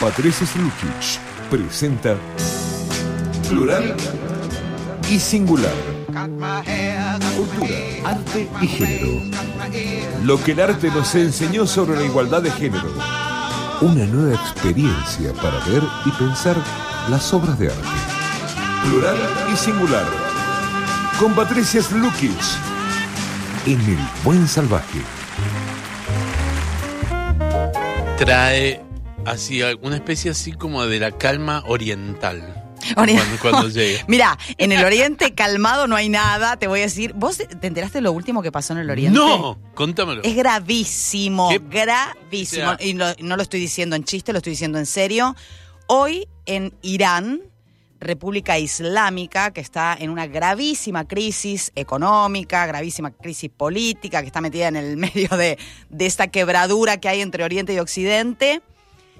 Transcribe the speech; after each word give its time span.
Patricia 0.00 0.46
Slukic 0.46 1.20
presenta 1.50 2.16
Plural 3.48 3.96
y 5.10 5.18
Singular. 5.18 5.72
Cultura, 7.36 7.74
arte 8.04 8.48
y 8.60 8.66
género. 8.68 9.22
Lo 10.22 10.42
que 10.42 10.52
el 10.52 10.60
arte 10.60 10.88
nos 10.90 11.14
enseñó 11.16 11.66
sobre 11.66 11.96
la 11.96 12.04
igualdad 12.04 12.42
de 12.42 12.50
género. 12.52 12.92
Una 13.80 14.04
nueva 14.06 14.34
experiencia 14.36 15.32
para 15.34 15.58
ver 15.66 15.82
y 16.04 16.10
pensar 16.12 16.56
las 17.10 17.34
obras 17.34 17.58
de 17.58 17.66
arte. 17.66 17.88
Plural 18.84 19.16
y 19.52 19.56
Singular. 19.56 20.06
Con 21.18 21.34
Patricia 21.34 21.82
Slukic. 21.82 22.38
En 23.66 23.80
el 23.80 23.98
Buen 24.22 24.46
Salvaje. 24.46 25.02
trae 28.18 28.87
así 29.30 29.60
una 29.82 29.96
especie 29.96 30.30
así 30.30 30.52
como 30.52 30.84
de 30.86 30.98
la 31.00 31.12
calma 31.12 31.62
oriental. 31.66 32.64
Ori- 32.94 33.16
Cuando, 33.16 33.38
cuando 33.42 33.68
llega. 33.74 34.04
Mira, 34.06 34.38
en 34.56 34.70
el 34.72 34.84
Oriente 34.84 35.34
calmado 35.34 35.88
no 35.88 35.96
hay 35.96 36.08
nada, 36.08 36.56
te 36.58 36.68
voy 36.68 36.78
a 36.80 36.82
decir. 36.84 37.12
¿Vos 37.14 37.38
te 37.38 37.66
enteraste 37.66 37.98
de 37.98 38.02
lo 38.02 38.12
último 38.12 38.40
que 38.40 38.52
pasó 38.52 38.72
en 38.72 38.78
el 38.80 38.90
Oriente? 38.90 39.18
No, 39.18 39.58
contámelo. 39.74 40.22
Es 40.22 40.36
gravísimo, 40.36 41.48
¿Qué? 41.50 41.58
gravísimo. 41.58 42.70
O 42.70 42.76
sea- 42.76 42.86
y 42.86 42.92
lo- 42.92 43.14
no 43.20 43.36
lo 43.36 43.42
estoy 43.42 43.60
diciendo 43.60 43.96
en 43.96 44.04
chiste, 44.04 44.32
lo 44.32 44.38
estoy 44.38 44.52
diciendo 44.52 44.78
en 44.78 44.86
serio. 44.86 45.34
Hoy 45.88 46.28
en 46.46 46.72
Irán, 46.82 47.40
República 48.00 48.58
Islámica, 48.60 49.50
que 49.52 49.60
está 49.60 49.96
en 49.98 50.10
una 50.10 50.28
gravísima 50.28 51.08
crisis 51.08 51.72
económica, 51.74 52.64
gravísima 52.66 53.10
crisis 53.10 53.50
política, 53.50 54.20
que 54.20 54.28
está 54.28 54.40
metida 54.40 54.68
en 54.68 54.76
el 54.76 54.96
medio 54.98 55.36
de, 55.36 55.58
de 55.90 56.06
esta 56.06 56.28
quebradura 56.28 56.98
que 56.98 57.08
hay 57.08 57.20
entre 57.22 57.42
Oriente 57.42 57.74
y 57.74 57.80
Occidente, 57.80 58.62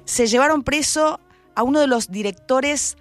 se 0.08 0.26
llevaron 0.26 0.62
preso 0.62 1.20
a 1.54 1.62
uno 1.62 1.80
de 1.80 1.86
los 1.86 2.10
directores 2.10 2.96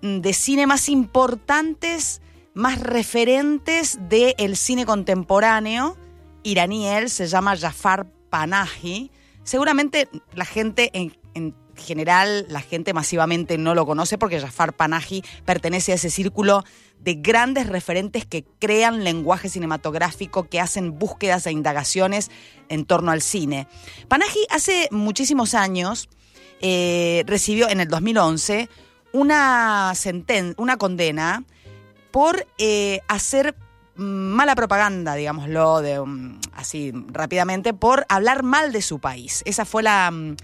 mm, 0.00 0.20
de 0.20 0.32
cine 0.32 0.68
más 0.68 0.88
importantes, 0.88 2.22
más 2.54 2.78
referentes 2.78 3.98
del 4.08 4.56
cine 4.56 4.86
contemporáneo 4.86 5.96
iraní. 6.44 6.86
Él 6.86 7.10
se 7.10 7.26
llama 7.26 7.56
Jafar 7.56 8.06
Panahi. 8.30 9.10
Seguramente 9.42 10.08
la 10.34 10.44
gente 10.44 10.90
en, 10.92 11.16
en 11.34 11.52
general, 11.74 12.46
la 12.48 12.60
gente 12.60 12.94
masivamente 12.94 13.58
no 13.58 13.74
lo 13.74 13.84
conoce 13.84 14.16
porque 14.16 14.40
Jafar 14.40 14.72
Panahi 14.72 15.24
pertenece 15.44 15.90
a 15.90 15.96
ese 15.96 16.10
círculo 16.10 16.62
de 17.00 17.14
grandes 17.14 17.66
referentes 17.66 18.24
que 18.24 18.44
crean 18.60 19.02
lenguaje 19.02 19.48
cinematográfico, 19.48 20.48
que 20.48 20.60
hacen 20.60 20.96
búsquedas 20.96 21.44
e 21.48 21.50
indagaciones 21.50 22.30
en 22.68 22.84
torno 22.84 23.10
al 23.10 23.20
cine. 23.20 23.66
Panahi 24.06 24.46
hace 24.50 24.88
muchísimos 24.92 25.54
años 25.54 26.08
eh, 26.60 27.24
recibió 27.26 27.68
en 27.68 27.80
el 27.80 27.88
2011 27.88 28.68
una, 29.12 29.92
senten 29.94 30.54
una 30.58 30.76
condena 30.76 31.44
por 32.10 32.46
eh, 32.58 33.00
hacer 33.08 33.54
mm, 33.96 34.02
mala 34.02 34.54
propaganda, 34.54 35.14
digámoslo, 35.14 36.02
um, 36.02 36.38
así 36.54 36.92
rápidamente, 37.08 37.74
por 37.74 38.06
hablar 38.08 38.42
mal 38.42 38.72
de 38.72 38.82
su 38.82 38.98
país. 38.98 39.42
Esa 39.46 39.64
fue 39.64 39.82
la, 39.82 40.10
mm, 40.10 40.36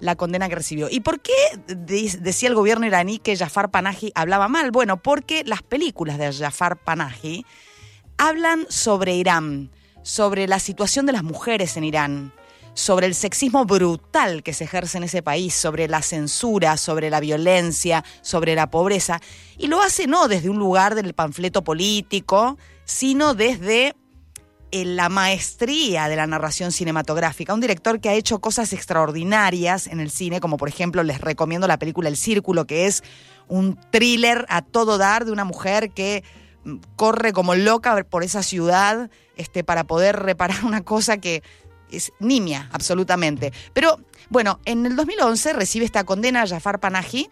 la 0.00 0.16
condena 0.16 0.48
que 0.48 0.54
recibió. 0.56 0.88
¿Y 0.90 1.00
por 1.00 1.20
qué 1.20 1.32
de- 1.66 2.18
decía 2.20 2.48
el 2.48 2.54
gobierno 2.54 2.86
iraní 2.86 3.18
que 3.18 3.36
Jafar 3.36 3.70
Panahi 3.70 4.12
hablaba 4.14 4.48
mal? 4.48 4.70
Bueno, 4.70 4.96
porque 4.96 5.42
las 5.44 5.62
películas 5.62 6.18
de 6.18 6.32
Jafar 6.32 6.76
Panahi 6.76 7.44
hablan 8.18 8.66
sobre 8.68 9.14
Irán, 9.14 9.70
sobre 10.02 10.46
la 10.48 10.58
situación 10.58 11.06
de 11.06 11.12
las 11.12 11.22
mujeres 11.22 11.76
en 11.76 11.84
Irán, 11.84 12.32
sobre 12.74 13.06
el 13.06 13.14
sexismo 13.14 13.64
brutal 13.64 14.42
que 14.42 14.52
se 14.52 14.64
ejerce 14.64 14.98
en 14.98 15.04
ese 15.04 15.22
país, 15.22 15.54
sobre 15.54 15.88
la 15.88 16.02
censura, 16.02 16.76
sobre 16.76 17.10
la 17.10 17.20
violencia, 17.20 18.04
sobre 18.22 18.54
la 18.54 18.70
pobreza. 18.70 19.20
Y 19.58 19.66
lo 19.66 19.82
hace 19.82 20.06
no 20.06 20.28
desde 20.28 20.50
un 20.50 20.58
lugar 20.58 20.94
del 20.94 21.14
panfleto 21.14 21.62
político, 21.62 22.58
sino 22.84 23.34
desde 23.34 23.94
eh, 24.72 24.84
la 24.84 25.08
maestría 25.08 26.08
de 26.08 26.14
la 26.14 26.28
narración 26.28 26.70
cinematográfica. 26.70 27.52
Un 27.52 27.60
director 27.60 28.00
que 28.00 28.08
ha 28.08 28.14
hecho 28.14 28.40
cosas 28.40 28.72
extraordinarias 28.72 29.88
en 29.88 29.98
el 29.98 30.10
cine, 30.10 30.38
como 30.38 30.56
por 30.56 30.68
ejemplo 30.68 31.02
les 31.02 31.20
recomiendo 31.20 31.66
la 31.66 31.78
película 31.78 32.08
El 32.08 32.16
Círculo, 32.16 32.66
que 32.66 32.86
es 32.86 33.02
un 33.48 33.76
thriller 33.90 34.46
a 34.48 34.62
todo 34.62 34.96
dar 34.96 35.24
de 35.24 35.32
una 35.32 35.44
mujer 35.44 35.90
que 35.90 36.22
mm, 36.64 36.76
corre 36.94 37.32
como 37.32 37.56
loca 37.56 38.04
por 38.08 38.22
esa 38.22 38.44
ciudad 38.44 39.10
este, 39.36 39.64
para 39.64 39.84
poder 39.84 40.16
reparar 40.20 40.64
una 40.64 40.82
cosa 40.82 41.18
que 41.18 41.42
es 41.92 42.12
nimia, 42.18 42.68
absolutamente. 42.72 43.52
Pero 43.72 43.98
bueno, 44.28 44.60
en 44.64 44.86
el 44.86 44.96
2011 44.96 45.52
recibe 45.52 45.84
esta 45.84 46.04
condena 46.04 46.42
a 46.42 46.46
Jafar 46.46 46.80
Panahi. 46.80 47.30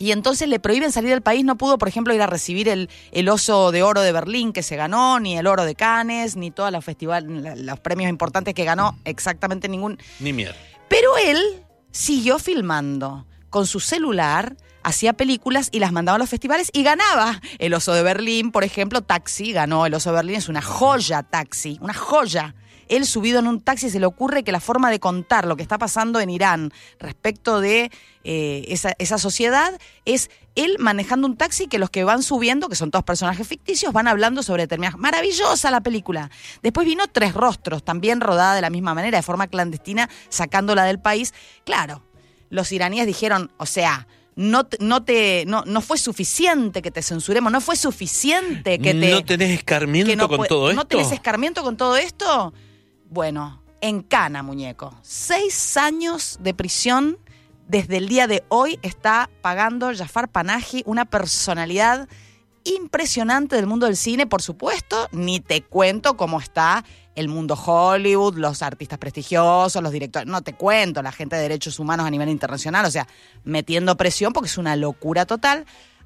Y 0.00 0.12
entonces 0.12 0.48
le 0.48 0.60
prohíben 0.60 0.92
salir 0.92 1.10
del 1.10 1.22
país, 1.22 1.44
no 1.44 1.58
pudo, 1.58 1.76
por 1.76 1.88
ejemplo, 1.88 2.14
ir 2.14 2.22
a 2.22 2.28
recibir 2.28 2.68
el, 2.68 2.88
el 3.10 3.28
oso 3.28 3.72
de 3.72 3.82
oro 3.82 4.00
de 4.00 4.12
Berlín 4.12 4.52
que 4.52 4.62
se 4.62 4.76
ganó, 4.76 5.18
ni 5.18 5.36
el 5.36 5.48
oro 5.48 5.64
de 5.64 5.74
Cannes, 5.74 6.36
ni 6.36 6.52
todos 6.52 6.70
los 6.70 6.84
festivales, 6.84 7.58
los 7.58 7.80
premios 7.80 8.08
importantes 8.08 8.54
que 8.54 8.62
ganó, 8.62 8.96
exactamente 9.04 9.68
ningún. 9.68 9.98
Ni 10.20 10.32
mierda. 10.32 10.54
Pero 10.88 11.16
él 11.16 11.64
siguió 11.90 12.38
filmando 12.38 13.26
con 13.50 13.66
su 13.66 13.80
celular, 13.80 14.56
hacía 14.82 15.12
películas 15.12 15.68
y 15.72 15.80
las 15.80 15.92
mandaba 15.92 16.16
a 16.16 16.18
los 16.18 16.30
festivales 16.30 16.70
y 16.72 16.82
ganaba. 16.82 17.40
El 17.58 17.74
Oso 17.74 17.92
de 17.92 18.02
Berlín, 18.02 18.52
por 18.52 18.64
ejemplo, 18.64 19.02
Taxi, 19.02 19.52
ganó 19.52 19.86
el 19.86 19.94
Oso 19.94 20.10
de 20.10 20.16
Berlín, 20.16 20.36
es 20.36 20.48
una 20.48 20.62
joya 20.62 21.22
Taxi, 21.22 21.78
una 21.80 21.94
joya. 21.94 22.54
Él 22.88 23.06
subido 23.06 23.38
en 23.38 23.46
un 23.46 23.60
taxi 23.60 23.90
se 23.90 24.00
le 24.00 24.06
ocurre 24.06 24.42
que 24.44 24.52
la 24.52 24.60
forma 24.60 24.90
de 24.90 24.98
contar 25.00 25.46
lo 25.46 25.56
que 25.56 25.62
está 25.62 25.78
pasando 25.78 26.20
en 26.20 26.30
Irán 26.30 26.72
respecto 26.98 27.60
de 27.60 27.90
eh, 28.24 28.64
esa, 28.68 28.94
esa 28.98 29.18
sociedad 29.18 29.72
es 30.04 30.30
él 30.54 30.76
manejando 30.78 31.26
un 31.26 31.36
taxi 31.36 31.68
que 31.68 31.78
los 31.78 31.88
que 31.90 32.02
van 32.04 32.22
subiendo, 32.22 32.68
que 32.68 32.74
son 32.76 32.90
todos 32.90 33.04
personajes 33.04 33.46
ficticios, 33.46 33.92
van 33.92 34.08
hablando 34.08 34.42
sobre 34.42 34.64
determinadas... 34.64 34.98
Maravillosa 34.98 35.70
la 35.70 35.80
película. 35.80 36.30
Después 36.62 36.84
vino 36.86 37.04
Tres 37.06 37.32
Rostros, 37.34 37.84
también 37.84 38.20
rodada 38.20 38.54
de 38.56 38.60
la 38.62 38.70
misma 38.70 38.92
manera, 38.94 39.18
de 39.18 39.22
forma 39.22 39.46
clandestina, 39.46 40.08
sacándola 40.30 40.84
del 40.84 40.98
país. 40.98 41.32
Claro, 41.64 42.02
los 42.50 42.72
iraníes 42.72 43.06
dijeron, 43.06 43.52
o 43.56 43.66
sea, 43.66 44.08
no, 44.34 44.64
te- 44.66 44.78
no, 44.80 45.04
te, 45.04 45.44
no, 45.46 45.64
no 45.64 45.80
fue 45.80 45.96
suficiente 45.98 46.82
que 46.82 46.90
te 46.90 47.02
censuremos, 47.02 47.52
no 47.52 47.60
fue 47.60 47.76
suficiente 47.76 48.78
que 48.80 48.94
te... 48.94 49.10
¿No 49.10 49.24
tenés 49.24 49.50
escarmiento 49.58 50.16
no 50.16 50.28
con 50.28 50.46
todo 50.46 50.72
¿No 50.72 50.82
esto? 50.82 50.86
tenés 50.86 51.12
escarmiento 51.12 51.62
con 51.62 51.76
todo 51.76 51.96
esto? 51.96 52.52
Bueno, 53.10 53.62
en 53.80 54.02
cana, 54.02 54.42
muñeco. 54.42 54.94
Seis 55.02 55.76
años 55.76 56.38
de 56.40 56.52
prisión. 56.52 57.18
Desde 57.66 57.98
el 57.98 58.08
día 58.08 58.26
de 58.26 58.44
hoy 58.48 58.78
está 58.82 59.30
pagando 59.42 59.90
Jafar 59.94 60.28
Panahi, 60.28 60.82
una 60.86 61.04
personalidad 61.04 62.08
impresionante 62.64 63.56
del 63.56 63.66
mundo 63.66 63.86
del 63.86 63.96
cine, 63.96 64.26
por 64.26 64.42
supuesto. 64.42 65.08
Ni 65.12 65.40
te 65.40 65.62
cuento 65.62 66.16
cómo 66.16 66.38
está 66.38 66.84
el 67.14 67.28
mundo 67.28 67.54
Hollywood, 67.54 68.36
los 68.36 68.62
artistas 68.62 68.98
prestigiosos, 68.98 69.82
los 69.82 69.92
directores. 69.92 70.28
No 70.28 70.42
te 70.42 70.54
cuento, 70.54 71.02
la 71.02 71.12
gente 71.12 71.36
de 71.36 71.42
derechos 71.42 71.78
humanos 71.78 72.06
a 72.06 72.10
nivel 72.10 72.28
internacional. 72.28 72.84
O 72.84 72.90
sea, 72.90 73.08
metiendo 73.42 73.96
presión 73.96 74.34
porque 74.34 74.48
es 74.48 74.58
una 74.58 74.76
locura 74.76 75.24
total. 75.24 75.64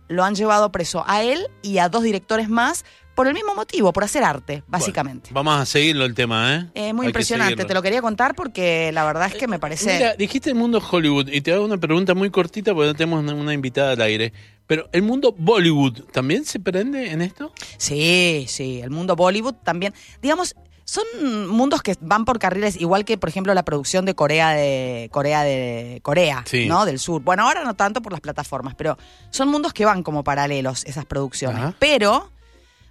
Lo 0.09 0.25
han 0.25 0.35
llevado 0.37 0.71
preso 0.71 1.05
a 1.07 1.23
él 1.23 1.49
y 1.63 1.79
a 1.79 1.89
dos 1.89 2.03
directores 2.03 2.49
más 2.49 2.85
por 3.15 3.27
el 3.27 3.35
mismo 3.35 3.55
motivo, 3.55 3.93
por 3.93 4.05
hacer 4.05 4.25
arte, 4.25 4.63
básicamente. 4.67 5.31
Bueno, 5.33 5.51
vamos 5.51 5.63
a 5.63 5.67
seguirlo 5.67 6.05
el 6.05 6.15
tema, 6.15 6.55
¿eh? 6.55 6.67
Eh, 6.75 6.93
muy 6.93 7.07
Hay 7.07 7.11
impresionante, 7.11 7.65
te 7.65 7.75
lo 7.75 7.83
quería 7.83 8.01
contar 8.01 8.35
porque 8.35 8.91
la 8.93 9.05
verdad 9.05 9.27
es 9.27 9.35
que 9.35 9.47
me 9.47 9.59
parece... 9.59 9.93
Mira, 9.95 10.15
dijiste 10.15 10.49
el 10.51 10.57
mundo 10.57 10.83
Hollywood 10.91 11.29
y 11.29 11.41
te 11.43 11.53
hago 11.53 11.65
una 11.65 11.77
pregunta 11.79 12.15
muy 12.15 12.31
cortita 12.31 12.73
porque 12.75 12.89
no 12.89 12.95
tenemos 12.95 13.23
una- 13.23 13.35
una 13.35 13.53
invitada 13.55 13.93
al 13.93 14.01
aire. 14.01 14.33
Pero 14.67 14.89
el 14.93 15.03
mundo 15.03 15.35
Bollywood 15.37 16.05
también 16.13 16.45
se 16.47 16.59
prende 16.59 17.11
en 17.11 17.21
esto? 17.21 17.53
Sí, 17.77 18.47
sí, 18.49 18.81
el 18.81 18.91
mundo 18.91 19.15
Bollywood 19.17 19.55
también. 19.63 19.93
Digamos, 20.23 20.55
son 20.85 21.05
mundos 21.49 21.83
que 21.83 21.95
van 22.01 22.25
por 22.25 22.39
carriles, 22.39 22.81
igual 22.81 23.05
que, 23.05 23.19
por 23.19 23.29
ejemplo, 23.29 23.53
la 23.55 23.65
producción 23.65 24.05
de 24.05 24.15
Corea 24.15 24.51
de 24.51 25.09
Corea 25.13 25.43
de 25.43 26.01
Corea, 26.03 26.45
Sí. 26.47 26.67
¿no? 26.67 26.85
Del 26.87 26.99
sur. 26.99 27.23
Bueno, 27.23 27.45
ahora 27.47 27.65
no 27.65 27.75
tanto 27.75 28.01
por 28.03 28.13
las 28.13 28.21
plataformas, 28.21 28.75
pero 28.75 28.97
son 29.31 29.49
mundos 29.49 29.73
que 29.73 29.85
van 29.85 30.03
como 30.03 30.25
paralelos 30.25 30.85
esas 30.87 31.05
producciones. 31.05 31.59
Ajá. 31.61 31.75
Pero 31.79 32.31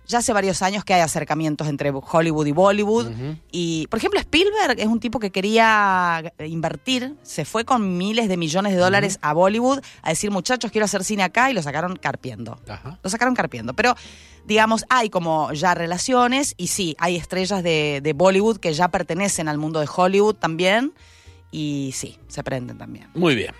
ya 0.07 0.19
hace 0.19 0.33
varios 0.33 0.62
años 0.62 0.83
que 0.83 0.94
hay 0.94 1.01
acercamientos 1.01 1.68
entre 1.68 1.92
Hollywood 1.92 2.45
y 2.45 2.51
Bollywood. 2.51 3.12
Y, 3.51 3.88
por 3.88 3.98
ejemplo, 4.00 4.19
Spielberg 4.19 4.80
es 4.80 4.88
un 4.88 5.00
tipo 5.00 5.19
que 5.19 5.31
quería 5.31 6.33
invertir, 6.45 7.15
se 7.21 7.45
fue 7.45 7.65
con 7.65 7.98
miles 7.98 8.27
de 8.27 8.38
millones 8.38 8.74
de 8.74 8.80
dólares 8.80 9.19
a 9.21 9.33
Bollywood 9.33 9.80
a 10.01 10.09
decir, 10.09 10.31
muchachos, 10.31 10.71
quiero 10.71 10.86
hacer 10.86 11.03
cine 11.03 11.24
acá, 11.24 11.50
y 11.50 11.53
lo 11.53 11.62
sacaron 11.62 11.95
carpiendo. 11.95 12.59
Lo 13.03 13.09
sacaron 13.09 13.36
carpiendo. 13.36 13.74
Pero, 13.74 13.95
digamos, 14.45 14.86
hay 14.89 15.09
como 15.09 15.53
ya 15.53 15.74
relaciones, 15.74 16.56
y 16.57 16.68
sí, 16.68 16.95
hay 17.00 17.15
estrellas 17.15 17.63
de, 17.63 18.01
de 18.04 18.13
Bollywood 18.13 18.57
que 18.57 18.74
ya 18.74 18.89
pertenecen 18.89 19.47
al 19.47 19.57
mundo 19.57 19.80
de 19.80 19.88
Hollywood 19.94 20.36
también, 20.36 20.94
y 21.51 21.92
sí, 21.94 22.18
se 22.27 22.44
prenden 22.44 22.77
también. 22.77 23.09
Muy 23.13 23.36
bien. 23.36 23.54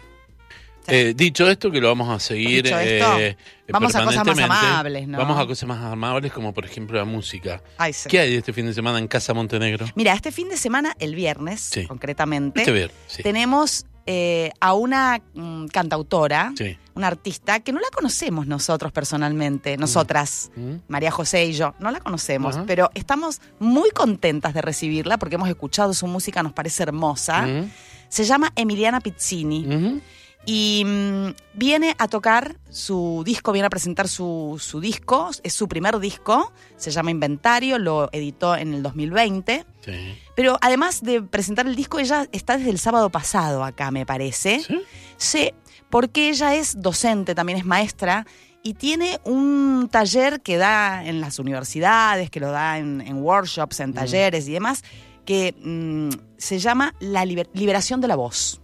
Sí. 0.88 0.96
Eh, 0.96 1.14
dicho 1.16 1.50
esto, 1.50 1.70
que 1.72 1.80
lo 1.80 1.88
vamos 1.90 2.10
a 2.10 2.20
seguir. 2.20 2.66
Esto, 2.66 2.80
eh, 3.20 3.38
vamos 3.70 3.94
a 3.96 4.04
cosas 4.04 4.26
más 4.26 4.40
amables, 4.40 5.08
¿no? 5.08 5.18
Vamos 5.18 5.40
a 5.40 5.46
cosas 5.46 5.68
más 5.70 5.80
amables, 5.84 6.32
como 6.32 6.54
por 6.54 6.66
ejemplo 6.66 6.98
la 6.98 7.06
música. 7.06 7.62
Ay, 7.78 7.94
sí. 7.94 8.10
¿Qué 8.10 8.20
hay 8.20 8.36
este 8.36 8.52
fin 8.52 8.66
de 8.66 8.74
semana 8.74 8.98
en 9.00 9.08
Casa 9.08 9.34
Montenegro? 9.34 9.86
Mira, 9.96 10.14
este 10.14 10.32
fin 10.32 10.50
de 10.50 10.58
semana, 10.58 10.96
el 11.00 11.14
viernes, 11.16 11.62
Sí. 11.62 11.86
concretamente, 11.86 12.62
Este 12.62 12.92
sí. 13.08 13.24
tenemos 13.24 13.86
eh, 14.08 14.50
a 14.60 14.74
una 14.74 15.22
mm, 15.36 15.68
cantautora, 15.68 16.52
una 16.96 17.08
artista 17.08 17.60
que 17.60 17.72
no 17.72 17.80
la 17.80 17.88
conocemos 17.94 18.48
nosotros 18.48 18.92
personalmente, 18.92 19.78
nosotras, 19.78 20.50
Mm. 20.56 20.78
María 20.88 21.12
José 21.12 21.46
y 21.46 21.54
yo, 21.54 21.76
no 21.80 21.92
la 21.92 22.00
conocemos, 22.00 22.58
pero 22.66 22.90
estamos 22.96 23.40
muy 23.60 23.92
contentas 23.92 24.56
de 24.56 24.62
recibirla 24.64 25.20
porque 25.20 25.36
hemos 25.36 25.48
escuchado 25.50 25.94
su 25.94 26.08
música, 26.08 26.42
nos 26.42 26.54
parece 26.54 26.82
hermosa. 26.82 27.44
Mm. 27.46 27.72
Se 28.10 28.24
llama 28.26 28.52
Emiliana 28.56 29.00
Pizzini. 29.00 30.02
Y 30.46 30.84
mm, 30.86 31.28
viene 31.54 31.96
a 32.00 32.08
tocar 32.08 32.56
su 32.70 33.22
disco, 33.26 33.52
viene 33.52 33.68
a 33.68 33.70
presentar 33.70 34.08
su, 34.08 34.58
su 34.60 34.80
disco, 34.80 35.30
es 35.44 35.54
su 35.54 35.68
primer 35.68 36.00
disco, 36.00 36.52
se 36.78 36.90
llama 36.92 37.12
Inventario, 37.12 37.78
lo 37.78 38.10
editó 38.12 38.56
en 38.56 38.74
el 38.74 38.84
2020. 38.84 39.66
Sí. 39.86 39.92
Pero 40.36 40.58
además 40.62 41.04
de 41.04 41.22
presentar 41.22 41.68
el 41.68 41.76
disco, 41.76 42.00
ella 42.00 42.28
está 42.32 42.58
desde 42.58 42.72
el 42.72 42.80
sábado 42.80 43.10
pasado 43.10 43.64
acá, 43.64 43.92
me 43.92 44.06
parece. 44.06 44.62
¿Sí? 44.62 44.82
Sí, 45.18 45.52
porque 45.90 46.30
ella 46.30 46.56
es 46.56 46.82
docente, 46.82 47.36
también 47.36 47.60
es 47.60 47.66
maestra 47.66 48.26
y 48.64 48.76
tiene 48.76 49.20
un 49.26 49.90
taller 49.92 50.42
que 50.42 50.58
da 50.58 51.04
en 51.06 51.20
las 51.20 51.38
universidades, 51.40 52.30
que 52.30 52.40
lo 52.40 52.52
da 52.52 52.78
en, 52.78 53.02
en 53.02 53.18
workshops, 53.22 53.80
en 53.80 53.94
talleres 53.94 54.48
y 54.48 54.54
demás, 54.54 54.84
que 55.26 55.54
mm, 55.64 56.10
se 56.38 56.60
llama 56.60 56.94
La 57.00 57.26
Liber- 57.26 57.50
Liberación 57.54 58.02
de 58.02 58.08
la 58.08 58.16
Voz. 58.16 58.61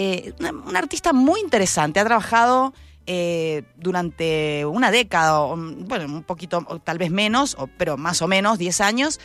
Eh, 0.00 0.32
una, 0.38 0.52
una 0.52 0.78
artista 0.78 1.12
muy 1.12 1.40
interesante, 1.40 1.98
ha 1.98 2.04
trabajado 2.04 2.72
eh, 3.10 3.64
durante 3.76 4.64
una 4.66 4.90
década, 4.92 5.40
o, 5.40 5.56
mm, 5.56 5.88
bueno, 5.88 6.04
un 6.04 6.22
poquito, 6.22 6.64
o 6.68 6.78
tal 6.78 6.98
vez 6.98 7.10
menos, 7.10 7.56
o- 7.58 7.66
pero 7.78 7.96
más 7.96 8.22
o 8.22 8.28
menos, 8.28 8.58
10 8.58 8.80
años, 8.80 9.18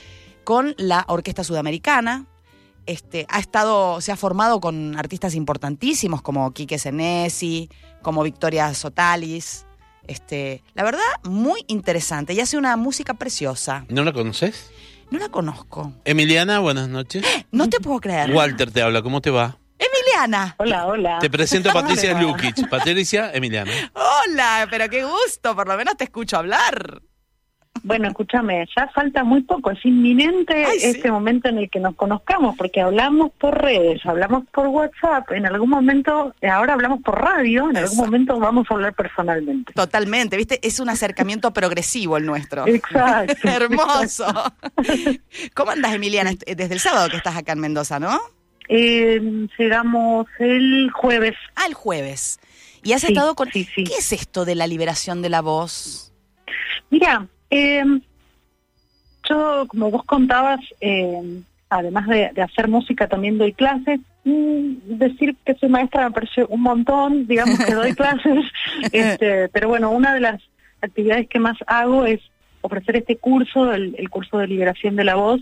con 0.44 0.74
la 0.78 1.06
Orquesta 1.10 1.44
Sudamericana. 1.44 2.26
Este, 2.86 3.26
ha 3.30 3.40
estado, 3.40 4.02
se 4.02 4.12
ha 4.12 4.16
formado 4.16 4.60
con 4.62 4.98
artistas 4.98 5.36
importantísimos 5.36 6.22
como 6.22 6.52
Quique 6.54 6.80
Senesi, 6.80 7.70
como 8.02 8.24
Victoria 8.24 8.74
Sotalis. 8.74 9.66
Este, 10.08 10.64
la 10.74 10.84
verdad, 10.84 11.02
muy 11.24 11.64
interesante. 11.68 12.34
Y 12.34 12.40
hace 12.40 12.58
una 12.58 12.76
música 12.78 13.14
preciosa. 13.14 13.86
¿No 13.90 14.04
la 14.04 14.12
conoces? 14.12 14.72
No 15.12 15.20
la 15.20 15.30
conozco. 15.30 15.94
Emiliana, 16.06 16.60
buenas 16.60 16.90
noches. 16.90 17.24
No 17.52 17.70
te 17.70 17.80
puedo 17.80 18.00
creer. 18.00 18.32
Walter 18.34 18.72
te 18.72 18.82
habla, 18.82 19.02
¿cómo 19.04 19.22
te 19.22 19.30
va? 19.30 19.58
Emiliana. 20.14 20.56
Hola, 20.58 20.86
hola. 20.86 21.20
Te 21.20 21.30
presento 21.30 21.70
a 21.70 21.74
Patricia. 21.74 22.20
Lukic. 22.20 22.70
Patricia, 22.70 23.32
Emiliana. 23.34 23.72
Hola, 23.94 24.68
pero 24.70 24.88
qué 24.90 25.04
gusto. 25.04 25.56
Por 25.56 25.68
lo 25.68 25.76
menos 25.76 25.98
te 25.98 26.04
escucho 26.04 26.38
hablar. 26.38 27.02
Bueno, 27.82 28.08
escúchame, 28.08 28.66
ya 28.78 28.88
falta 28.90 29.24
muy 29.26 29.42
poco, 29.42 29.72
es 29.72 29.84
inminente 29.84 30.64
Ay, 30.64 30.80
sí. 30.80 30.86
este 30.86 31.12
momento 31.12 31.50
en 31.50 31.58
el 31.58 31.70
que 31.70 31.80
nos 31.80 31.96
conozcamos, 31.96 32.56
porque 32.56 32.80
hablamos 32.80 33.32
por 33.38 33.62
redes, 33.62 34.06
hablamos 34.06 34.46
por 34.54 34.68
WhatsApp, 34.68 35.30
en 35.32 35.48
algún 35.48 35.70
momento, 35.70 36.34
ahora 36.50 36.74
hablamos 36.76 37.02
por 37.02 37.20
radio, 37.20 37.70
en 37.72 37.76
algún 37.76 37.92
Exacto. 37.92 38.06
momento 38.06 38.40
vamos 38.40 38.68
a 38.70 38.76
hablar 38.76 38.94
personalmente. 38.94 39.74
Totalmente, 39.74 40.38
¿viste? 40.38 40.60
Es 40.66 40.80
un 40.80 40.88
acercamiento 40.88 41.52
progresivo 41.52 42.16
el 42.16 42.26
nuestro. 42.26 42.66
Exacto. 42.68 43.36
Hermoso. 43.50 44.28
¿Cómo 45.54 45.72
andas, 45.72 45.94
Emiliana? 45.94 46.32
Desde 46.46 46.74
el 46.74 46.80
sábado 46.80 47.10
que 47.10 47.18
estás 47.18 47.36
acá 47.36 47.52
en 47.52 47.60
Mendoza, 47.60 48.00
¿no? 48.00 48.18
Eh, 48.70 49.48
llegamos 49.58 50.28
el 50.40 50.90
jueves. 50.92 51.36
Ah, 51.56 51.66
el 51.68 51.74
jueves. 51.74 52.40
Y 52.84 52.94
has 52.94 53.02
Sí, 53.02 53.08
estado 53.08 53.36
con... 53.36 53.50
sí, 53.52 53.64
sí. 53.76 53.84
¿Qué 53.84 53.96
es 53.96 54.12
esto 54.12 54.46
de 54.46 54.56
la 54.56 54.68
liberación 54.68 55.22
de 55.22 55.30
la 55.30 55.42
voz? 55.42 56.12
Mira, 56.90 57.28
eh, 57.50 57.84
yo, 59.30 59.66
como 59.68 59.90
vos 59.92 60.04
contabas, 60.06 60.60
eh, 60.82 61.42
además 61.70 62.08
de, 62.08 62.32
de 62.34 62.42
hacer 62.42 62.68
música, 62.68 63.08
también 63.08 63.38
doy 63.38 63.54
clases. 63.54 64.00
Mm, 64.26 64.76
decir 64.98 65.36
que 65.46 65.54
soy 65.56 65.70
maestra 65.70 66.08
me 66.08 66.14
parece 66.14 66.46
un 66.46 66.62
montón, 66.62 67.28
digamos 67.28 67.60
que 67.60 67.74
doy 67.74 67.94
clases, 67.96 68.46
este, 68.92 69.50
pero 69.50 69.68
bueno, 69.68 69.92
una 69.92 70.14
de 70.14 70.22
las 70.22 70.42
actividades 70.82 71.28
que 71.28 71.40
más 71.40 71.58
hago 71.68 72.06
es 72.06 72.22
ofrecer 72.62 72.96
este 72.98 73.18
curso, 73.18 73.74
el, 73.74 73.96
el 73.98 74.10
curso 74.10 74.38
de 74.38 74.48
liberación 74.48 74.96
de 74.96 75.04
la 75.04 75.16
voz, 75.16 75.42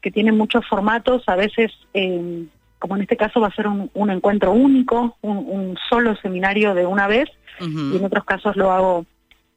que 0.00 0.10
tiene 0.10 0.32
muchos 0.32 0.66
formatos, 0.66 1.22
a 1.28 1.36
veces, 1.36 1.72
eh, 1.94 2.44
como 2.78 2.96
en 2.96 3.02
este 3.02 3.16
caso 3.16 3.40
va 3.40 3.48
a 3.48 3.54
ser 3.54 3.66
un, 3.66 3.90
un 3.94 4.10
encuentro 4.10 4.52
único, 4.52 5.16
un, 5.22 5.38
un 5.38 5.78
solo 5.88 6.16
seminario 6.16 6.74
de 6.74 6.86
una 6.86 7.06
vez, 7.06 7.28
y 7.60 7.96
en 7.96 8.04
otros 8.04 8.24
casos 8.24 8.54
lo 8.54 8.70
hago 8.70 9.06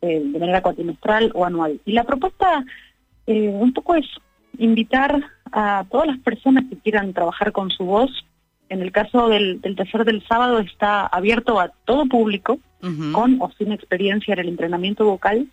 eh, 0.01 0.21
de 0.23 0.39
manera 0.39 0.61
cuatrimestral 0.61 1.31
o 1.35 1.43
anual. 1.43 1.81
Y 1.85 1.91
la 1.91 2.05
propuesta 2.05 2.63
eh, 3.27 3.49
un 3.49 3.73
poco 3.73 3.95
es 3.95 4.05
invitar 4.57 5.21
a 5.51 5.85
todas 5.91 6.07
las 6.07 6.19
personas 6.19 6.63
que 6.69 6.77
quieran 6.77 7.13
trabajar 7.13 7.51
con 7.51 7.69
su 7.69 7.83
voz. 7.83 8.09
En 8.69 8.81
el 8.81 8.91
caso 8.91 9.27
del, 9.27 9.59
del 9.61 9.75
taller 9.75 10.05
del 10.05 10.25
sábado 10.27 10.59
está 10.59 11.05
abierto 11.07 11.59
a 11.59 11.71
todo 11.85 12.05
público, 12.05 12.59
con 13.11 13.41
o 13.41 13.51
sin 13.57 13.73
experiencia 13.73 14.33
en 14.33 14.39
el 14.39 14.47
entrenamiento 14.47 15.03
vocal, 15.03 15.47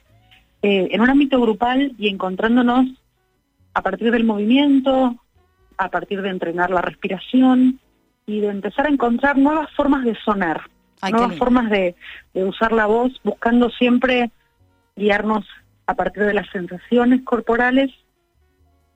eh, 0.62 0.88
en 0.92 1.00
un 1.00 1.10
ámbito 1.10 1.40
grupal 1.40 1.92
y 1.98 2.08
encontrándonos 2.08 2.86
a 3.74 3.82
partir 3.82 4.12
del 4.12 4.22
movimiento, 4.22 5.16
a 5.78 5.88
partir 5.90 6.22
de 6.22 6.30
entrenar 6.30 6.70
la 6.70 6.80
respiración 6.82 7.80
y 8.26 8.40
de 8.40 8.48
empezar 8.48 8.86
a 8.86 8.90
encontrar 8.90 9.38
nuevas 9.38 9.70
formas 9.74 10.04
de 10.04 10.16
sonar 10.24 10.62
Ay, 11.00 11.12
nuevas 11.12 11.36
formas 11.36 11.70
de, 11.70 11.94
de 12.34 12.44
usar 12.44 12.72
la 12.72 12.86
voz, 12.86 13.12
buscando 13.22 13.70
siempre 13.70 14.30
guiarnos 14.96 15.44
a 15.86 15.94
partir 15.94 16.24
de 16.24 16.34
las 16.34 16.48
sensaciones 16.50 17.22
corporales 17.22 17.90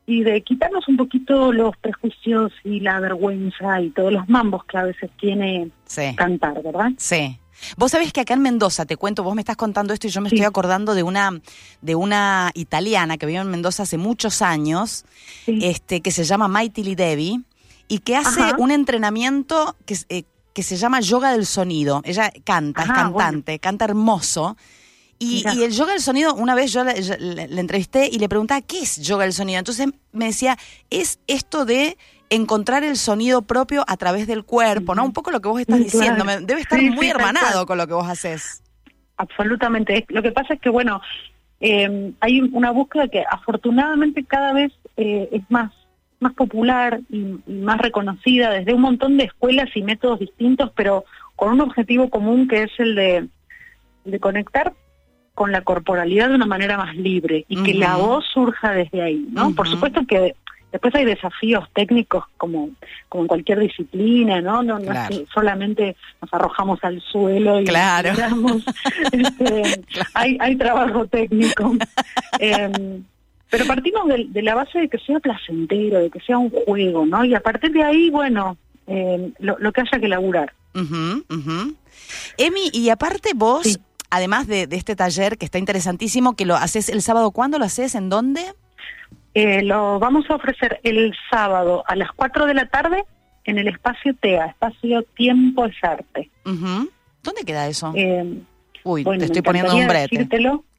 y 0.06 0.24
de 0.24 0.42
quitarnos 0.42 0.88
un 0.88 0.96
poquito 0.96 1.52
los 1.52 1.76
prejuicios 1.76 2.52
y 2.64 2.80
la 2.80 2.98
vergüenza 2.98 3.80
y 3.80 3.90
todos 3.90 4.12
los 4.12 4.28
mambos 4.28 4.64
que 4.64 4.78
a 4.78 4.84
veces 4.84 5.10
tiene 5.20 5.70
Sí. 5.84 6.14
cantar, 6.16 6.60
¿verdad? 6.62 6.90
Sí. 6.96 7.38
Vos 7.76 7.92
sabés 7.92 8.12
que 8.12 8.20
acá 8.20 8.34
en 8.34 8.42
Mendoza, 8.42 8.86
te 8.86 8.96
cuento, 8.96 9.22
vos 9.22 9.34
me 9.34 9.42
estás 9.42 9.56
contando 9.56 9.92
esto 9.94 10.06
y 10.06 10.10
yo 10.10 10.20
me 10.20 10.28
Sí. 10.30 10.36
estoy 10.36 10.46
acordando 10.46 10.94
de 10.94 11.02
una, 11.02 11.40
de 11.82 11.94
una 11.94 12.50
italiana 12.54 13.18
que 13.18 13.26
vivió 13.26 13.42
en 13.42 13.50
Mendoza 13.50 13.82
hace 13.84 13.98
muchos 13.98 14.42
años, 14.42 15.04
Sí. 15.46 15.58
este, 15.62 16.00
que 16.00 16.10
se 16.12 16.24
llama 16.24 16.48
Mighty 16.48 16.82
Lee 16.82 16.94
Devi, 16.94 17.44
y 17.88 17.98
que 17.98 18.16
hace 18.16 18.40
Ajá. 18.40 18.56
un 18.58 18.70
entrenamiento 18.70 19.76
que, 19.84 19.96
eh, 20.08 20.24
que 20.52 20.62
se 20.62 20.76
llama 20.76 21.00
yoga 21.00 21.32
del 21.32 21.46
sonido. 21.46 22.02
Ella 22.04 22.32
canta, 22.44 22.82
es 22.82 22.88
cantante, 22.88 23.58
canta 23.58 23.84
hermoso. 23.84 24.56
Y, 25.18 25.44
el 25.46 25.72
yoga 25.72 25.92
del 25.92 26.00
sonido, 26.00 26.34
una 26.34 26.54
vez 26.54 26.72
yo 26.72 26.82
le, 26.82 27.02
yo 27.02 27.14
le- 27.18 27.46
le 27.46 27.60
entrevisté 27.60 28.08
y 28.10 28.18
le 28.18 28.28
preguntaba, 28.28 28.62
¿qué 28.62 28.80
es 28.80 28.96
yoga 28.96 29.24
del 29.24 29.34
sonido? 29.34 29.58
Entonces 29.58 29.86
me 30.12 30.24
decía, 30.26 30.56
es 30.88 31.18
esto 31.26 31.66
de 31.66 31.98
encontrar 32.30 32.84
el 32.84 32.96
sonido 32.96 33.42
propio 33.42 33.84
a 33.86 33.96
través 33.96 34.26
del 34.26 34.44
cuerpo, 34.44 34.94
¿no? 34.94 35.04
Un 35.04 35.12
poco 35.12 35.30
lo 35.30 35.40
que 35.40 35.48
vos 35.48 35.60
estás 35.60 35.78
diciendo. 35.80 36.24
claro. 36.24 36.40
Me- 36.40 36.46
Debe 36.46 36.60
estar 36.62 36.78
Sí, 36.78 36.88
muy 36.90 37.06
sí, 37.06 37.10
hermanado 37.10 37.66
con 37.66 37.76
lo 37.76 37.86
que 37.86 37.94
vos 37.94 38.08
haces. 38.08 38.62
Absolutamente. 39.16 40.06
Lo 40.08 40.22
que 40.22 40.32
pasa 40.32 40.54
es 40.54 40.60
que, 40.60 40.70
bueno, 40.70 41.00
eh, 41.60 42.12
hay 42.20 42.40
una 42.40 42.70
búsqueda 42.70 43.08
que 43.08 43.22
afortunadamente 43.30 44.24
cada 44.24 44.52
vez 44.52 44.72
eh, 44.96 45.28
es 45.32 45.42
más 45.50 45.72
más 46.20 46.34
popular 46.34 47.00
y, 47.08 47.36
y 47.46 47.52
más 47.62 47.78
reconocida 47.78 48.50
desde 48.50 48.74
un 48.74 48.82
montón 48.82 49.16
de 49.16 49.24
escuelas 49.24 49.70
y 49.74 49.82
métodos 49.82 50.18
distintos, 50.20 50.70
pero 50.76 51.06
con 51.34 51.50
un 51.52 51.62
objetivo 51.62 52.10
común 52.10 52.46
que 52.46 52.64
es 52.64 52.70
el 52.76 52.94
de, 52.94 53.26
de 54.04 54.20
conectar 54.20 54.74
con 55.34 55.50
la 55.50 55.62
corporalidad 55.62 56.28
de 56.28 56.34
una 56.34 56.44
manera 56.44 56.76
más 56.76 56.94
libre 56.94 57.46
y 57.48 57.62
que 57.62 57.72
la 57.72 57.96
voz 57.96 58.26
surja 58.34 58.72
desde 58.72 59.00
ahí, 59.00 59.26
¿no? 59.30 59.54
Por 59.54 59.66
supuesto 59.66 60.02
que 60.06 60.34
después 60.72 60.94
hay 60.94 61.04
desafíos 61.04 61.68
técnicos 61.74 62.24
como, 62.36 62.70
como 63.08 63.24
en 63.24 63.28
cualquier 63.28 63.58
disciplina, 63.60 64.40
¿no? 64.40 64.62
No, 64.62 64.78
no 64.78 64.84
Claro. 64.90 65.14
es 65.14 65.20
que 65.20 65.26
solamente 65.32 65.96
nos 66.22 66.32
arrojamos 66.34 66.78
al 66.82 67.00
suelo 67.00 67.60
y 67.60 67.64
Claro. 67.64 68.14
giramos. 68.14 68.62
Este, 69.12 69.84
hay, 70.14 70.36
hay 70.40 70.56
trabajo 70.56 71.06
técnico. 71.06 71.74
Em, 72.38 73.02
pero 73.50 73.64
partimos 73.66 74.06
de, 74.06 74.26
de 74.28 74.42
la 74.42 74.54
base 74.54 74.78
de 74.78 74.88
que 74.88 74.98
sea 74.98 75.18
placentero, 75.18 75.98
de 75.98 76.10
que 76.10 76.20
sea 76.20 76.38
un 76.38 76.50
juego, 76.50 77.04
¿no? 77.04 77.24
Y 77.24 77.34
a 77.34 77.40
partir 77.40 77.72
de 77.72 77.82
ahí, 77.82 78.08
bueno, 78.10 78.56
em, 78.86 79.32
lo, 79.40 79.58
lo 79.58 79.72
que 79.72 79.80
haya 79.80 79.98
que 80.00 80.06
laburar. 80.08 80.52
Ujú. 80.74 81.24
Emi, 82.38 82.70
y 82.72 82.88
aparte 82.90 83.30
vos, 83.34 83.62
Sí. 83.64 83.76
además 84.10 84.46
de, 84.46 84.66
de 84.68 84.76
este 84.76 84.94
taller 84.96 85.36
que 85.36 85.44
está 85.44 85.58
interesantísimo, 85.58 86.34
que 86.36 86.46
lo 86.46 86.54
haces 86.54 86.88
el 86.88 87.02
sábado, 87.02 87.30
¿cuándo 87.32 87.58
lo 87.58 87.64
haces? 87.64 87.94
¿En 87.96 88.08
dónde? 88.08 88.42
Eh, 89.34 89.62
lo 89.62 89.98
vamos 89.98 90.28
a 90.28 90.34
ofrecer 90.34 90.80
el 90.82 91.14
sábado 91.30 91.84
a 91.86 91.94
las 91.96 92.10
4 92.12 92.46
de 92.46 92.54
la 92.54 92.66
tarde 92.66 93.04
en 93.44 93.58
el 93.58 93.68
espacio 93.68 94.14
TEA, 94.14 94.46
espacio 94.46 95.02
Tiempo 95.16 95.66
es 95.66 95.76
Arte. 95.82 96.30
¿Dónde 96.44 97.44
queda 97.44 97.68
eso? 97.68 97.92
Em, 97.94 98.40
Uy, 98.82 99.04
bueno, 99.04 99.20
te 99.20 99.26
estoy 99.26 99.42
poniendo 99.42 99.74
un 99.74 99.86
brete. 99.86 100.28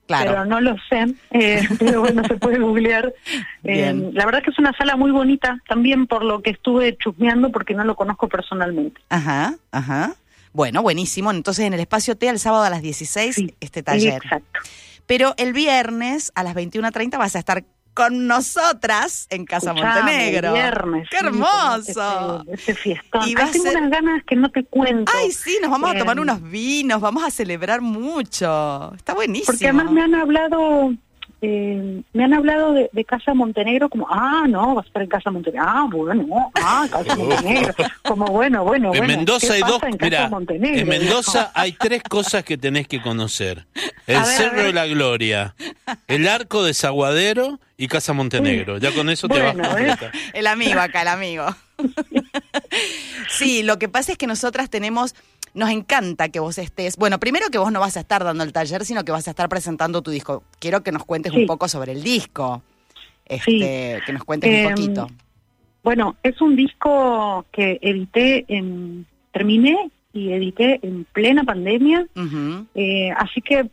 Claro. 0.07 0.31
pero 0.31 0.45
no 0.45 0.59
lo 0.59 0.75
sé, 0.89 1.15
eh, 1.31 1.65
pero 1.79 2.01
bueno, 2.01 2.23
se 2.27 2.35
puede 2.35 2.59
googlear. 2.59 3.13
Eh, 3.63 3.93
la 4.13 4.25
verdad 4.25 4.39
es 4.39 4.45
que 4.45 4.51
es 4.51 4.59
una 4.59 4.73
sala 4.75 4.95
muy 4.95 5.11
bonita, 5.11 5.61
también 5.69 6.07
por 6.07 6.25
lo 6.25 6.41
que 6.41 6.49
estuve 6.49 6.97
chusmeando, 6.97 7.51
porque 7.51 7.75
no 7.75 7.83
lo 7.83 7.95
conozco 7.95 8.27
personalmente. 8.27 8.99
Ajá, 9.09 9.53
ajá. 9.71 10.15
Bueno, 10.51 10.81
buenísimo. 10.81 11.29
Entonces 11.29 11.65
en 11.65 11.75
el 11.75 11.79
espacio 11.79 12.17
T 12.17 12.27
el 12.27 12.39
sábado 12.39 12.63
a 12.63 12.71
las 12.71 12.81
16 12.81 13.35
Sí, 13.35 13.55
este 13.59 13.83
taller. 13.83 14.15
Exacto. 14.15 14.59
Pero 15.05 15.35
el 15.37 15.53
viernes 15.53 16.31
a 16.33 16.41
las 16.43 16.55
21.30 16.55 17.19
vas 17.19 17.35
a 17.35 17.39
estar 17.39 17.63
con 17.93 18.27
nosotras 18.27 19.27
en 19.29 19.45
Casa 19.45 19.71
Escuchame, 19.71 20.01
Montenegro. 20.01 20.53
viernes, 20.53 21.07
¡Qué 21.09 21.17
hermoso! 21.17 22.43
Ese, 22.47 22.53
ese 22.53 22.75
fiestón. 22.75 23.21
Y 23.27 23.35
Ay, 23.37 23.51
tengo 23.51 23.65
ser- 23.65 23.77
unas 23.77 23.89
ganas 23.91 24.23
que 24.25 24.35
no 24.35 24.49
te 24.49 24.63
cuento. 24.63 25.11
Ay, 25.15 25.31
sí, 25.31 25.57
nos 25.61 25.71
vamos 25.71 25.93
a 25.93 25.97
tomar 25.97 26.19
unos 26.19 26.41
vinos, 26.41 27.01
vamos 27.01 27.23
a 27.23 27.31
celebrar 27.31 27.81
mucho. 27.81 28.93
Está 28.95 29.13
buenísimo. 29.13 29.47
Porque 29.47 29.65
además 29.67 29.91
me 29.91 30.01
han 30.01 30.15
hablado, 30.15 30.93
eh, 31.41 32.03
me 32.13 32.23
han 32.23 32.33
hablado 32.33 32.73
de, 32.73 32.89
de 32.93 33.03
Casa 33.03 33.33
Montenegro 33.33 33.89
como, 33.89 34.07
ah, 34.09 34.45
no, 34.47 34.75
vas 34.75 34.85
a 34.85 34.87
estar 34.87 35.01
en 35.01 35.09
Casa 35.09 35.31
Montenegro. 35.31 35.65
Ah, 35.67 35.87
bueno, 35.91 36.51
ah, 36.55 36.87
Casa 36.91 37.15
Montenegro. 37.17 37.73
Como, 38.03 38.25
bueno, 38.27 38.63
bueno, 38.63 38.93
En 38.93 38.99
bueno. 38.99 39.17
Mendoza 39.17 39.47
¿qué 39.47 39.53
hay 39.53 39.61
dos, 39.61 39.81
en 39.83 39.97
mira, 39.99 40.29
en 40.49 40.87
Mendoza 40.87 41.51
hay 41.55 41.71
tres 41.71 42.03
cosas 42.03 42.43
que 42.43 42.57
tenés 42.57 42.87
que 42.87 43.01
conocer. 43.01 43.65
El 44.05 44.17
A 44.17 44.19
ver, 44.23 44.29
a 44.29 44.37
Cerro 44.37 44.55
ver. 44.57 44.65
de 44.67 44.73
la 44.73 44.85
Gloria, 44.85 45.55
el 46.07 46.27
Arco 46.27 46.63
de 46.63 46.73
Zaguadero 46.73 47.59
y 47.77 47.87
Casa 47.87 48.13
Montenegro. 48.13 48.77
Ya 48.77 48.91
con 48.93 49.09
eso 49.09 49.27
te 49.27 49.41
vas 49.41 49.55
a 49.55 49.59
¿eh? 49.59 49.67
completar. 49.67 50.11
El 50.33 50.45
amigo 50.45 50.79
acá, 50.79 51.01
el 51.01 51.07
amigo. 51.07 51.45
sí, 53.29 53.63
lo 53.63 53.79
que 53.79 53.89
pasa 53.89 54.11
es 54.11 54.17
que 54.17 54.27
nosotras 54.27 54.69
tenemos, 54.69 55.15
nos 55.53 55.69
encanta 55.69 56.29
que 56.29 56.39
vos 56.39 56.57
estés, 56.57 56.95
bueno, 56.97 57.19
primero 57.19 57.47
que 57.51 57.57
vos 57.57 57.71
no 57.71 57.79
vas 57.79 57.97
a 57.97 58.01
estar 58.01 58.23
dando 58.23 58.43
el 58.43 58.53
taller, 58.53 58.85
sino 58.85 59.03
que 59.03 59.11
vas 59.11 59.27
a 59.27 59.31
estar 59.31 59.49
presentando 59.49 60.01
tu 60.01 60.11
disco. 60.11 60.43
Quiero 60.59 60.81
que 60.83 60.91
nos 60.91 61.03
cuentes 61.05 61.33
un 61.33 61.45
poco 61.45 61.67
sobre 61.67 61.91
el 61.91 62.03
disco, 62.03 62.61
este, 63.25 63.51
Sí. 63.99 64.03
que 64.05 64.13
nos 64.13 64.23
cuentes 64.23 64.49
un 64.49 64.55
Em, 64.55 64.69
poquito. 64.75 65.07
Bueno, 65.83 66.15
es 66.23 66.39
un 66.41 66.55
disco 66.55 67.45
que 67.51 67.79
edité 67.81 68.45
en, 68.47 69.05
terminé 69.31 69.89
y 70.13 70.31
edité 70.31 70.79
en 70.83 71.05
plena 71.05 71.43
pandemia, 71.43 72.05
eh, 72.75 73.11
así 73.17 73.41
que 73.41 73.69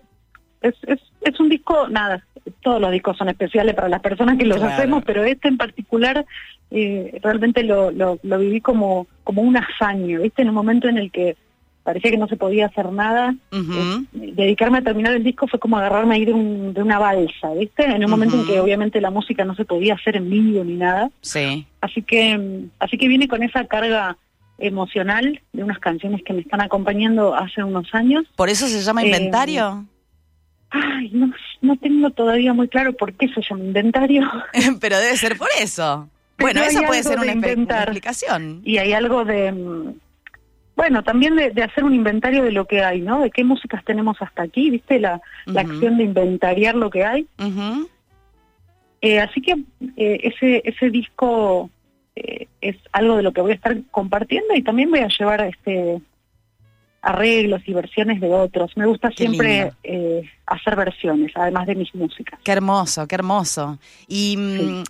es, 0.62 0.74
es, 0.86 1.00
es 1.20 1.38
un 1.40 1.48
disco, 1.48 1.88
nada, 1.88 2.24
todos 2.62 2.80
los 2.80 2.90
discos 2.92 3.16
son 3.16 3.28
especiales 3.28 3.74
para 3.74 3.88
las 3.88 4.00
personas 4.00 4.38
que 4.38 4.44
los 4.46 4.56
Claro. 4.58 4.72
hacemos, 4.72 5.04
pero 5.04 5.22
este 5.24 5.48
en 5.48 5.58
particular 5.58 6.24
eh, 6.70 7.18
realmente 7.22 7.62
lo, 7.62 7.90
lo, 7.90 8.18
lo 8.22 8.38
viví 8.38 8.60
como, 8.60 9.06
como 9.24 9.42
un 9.42 9.56
hazaño, 9.56 10.20
¿viste? 10.22 10.42
En 10.42 10.48
un 10.48 10.54
momento 10.54 10.88
en 10.88 10.98
el 10.98 11.10
que 11.10 11.36
parecía 11.88 12.10
que 12.10 12.18
no 12.18 12.28
se 12.28 12.36
podía 12.36 12.66
hacer 12.66 12.92
nada, 12.92 13.34
eh, 13.50 14.04
dedicarme 14.12 14.76
a 14.76 14.82
terminar 14.82 15.14
el 15.14 15.24
disco 15.24 15.46
fue 15.48 15.58
como 15.58 15.78
agarrarme 15.78 16.16
ahí 16.16 16.26
de, 16.26 16.34
un, 16.34 16.74
de 16.74 16.82
una 16.82 16.98
balsa, 16.98 17.54
¿viste? 17.54 17.82
En 17.82 18.04
un 18.04 18.10
momento 18.10 18.36
en 18.36 18.46
que 18.46 18.60
obviamente 18.60 19.00
la 19.00 19.10
música 19.10 19.42
no 19.46 19.54
se 19.54 19.64
podía 19.64 19.94
hacer 19.94 20.16
en 20.16 20.28
vivo 20.28 20.62
ni 20.64 20.74
nada. 20.74 21.10
Sí. 21.22 21.66
Así 21.80 22.02
que, 22.02 22.36
mm, 22.36 22.72
así 22.78 22.98
que 22.98 23.08
viene 23.08 23.26
con 23.26 23.42
esa 23.42 23.64
carga 23.64 24.18
emocional 24.58 25.40
de 25.54 25.64
unas 25.64 25.78
canciones 25.78 26.22
que 26.22 26.34
me 26.34 26.42
están 26.42 26.60
acompañando 26.60 27.34
hace 27.34 27.64
unos 27.64 27.86
años. 27.94 28.26
¿Por 28.36 28.50
eso 28.50 28.68
se 28.68 28.82
llama 28.82 29.02
Eh, 29.02 29.06
inventario? 29.06 29.86
Ay, 30.68 31.08
no, 31.14 31.32
no 31.62 31.76
tengo 31.78 32.10
todavía 32.10 32.52
muy 32.52 32.68
claro 32.68 32.92
por 32.92 33.14
qué 33.14 33.28
se 33.28 33.40
llama 33.48 33.64
inventario. 33.64 34.30
Pero 34.82 34.98
debe 34.98 35.16
ser 35.16 35.38
por 35.38 35.48
eso. 35.58 36.06
Pero 36.36 36.50
Bueno, 36.52 36.62
eso 36.64 36.82
puede 36.82 37.02
ser 37.02 37.18
una, 37.18 37.32
una 37.32 37.82
explicación. 37.82 38.60
Y 38.62 38.76
hay 38.76 38.92
algo 38.92 39.24
de, 39.24 39.94
bueno, 40.78 41.02
también 41.02 41.34
de, 41.34 41.50
de 41.50 41.64
hacer 41.64 41.82
un 41.82 41.92
inventario 41.92 42.44
de 42.44 42.52
lo 42.52 42.64
que 42.64 42.84
hay, 42.84 43.00
¿no? 43.00 43.20
De 43.20 43.32
qué 43.32 43.42
músicas 43.42 43.84
tenemos 43.84 44.16
hasta 44.22 44.44
aquí, 44.44 44.70
¿viste? 44.70 45.00
La, 45.00 45.20
la 45.44 45.62
acción 45.62 45.98
de 45.98 46.04
inventariar 46.04 46.76
lo 46.76 46.88
que 46.88 47.04
hay. 47.04 47.26
Eh, 49.00 49.18
así 49.18 49.40
que 49.40 49.56
eh, 49.96 50.20
ese, 50.22 50.62
ese 50.64 50.90
disco 50.90 51.68
eh, 52.14 52.46
es 52.60 52.76
algo 52.92 53.16
de 53.16 53.24
lo 53.24 53.32
que 53.32 53.40
voy 53.40 53.50
a 53.50 53.54
estar 53.56 53.76
compartiendo 53.90 54.54
y 54.54 54.62
también 54.62 54.88
voy 54.88 55.00
a 55.00 55.08
llevar 55.08 55.40
este 55.40 56.00
arreglos 57.02 57.62
y 57.66 57.72
versiones 57.72 58.20
de 58.20 58.32
otros. 58.32 58.76
Me 58.76 58.86
gusta 58.86 59.08
Qué 59.08 59.16
siempre 59.16 59.72
hacer 60.46 60.76
versiones, 60.76 61.32
además 61.34 61.66
de 61.66 61.74
mis 61.74 61.92
músicas. 61.92 62.38
Qué 62.44 62.52
hermoso, 62.52 63.08
qué 63.08 63.16
hermoso. 63.16 63.80
Y 64.06 64.36
mm, 64.36 64.84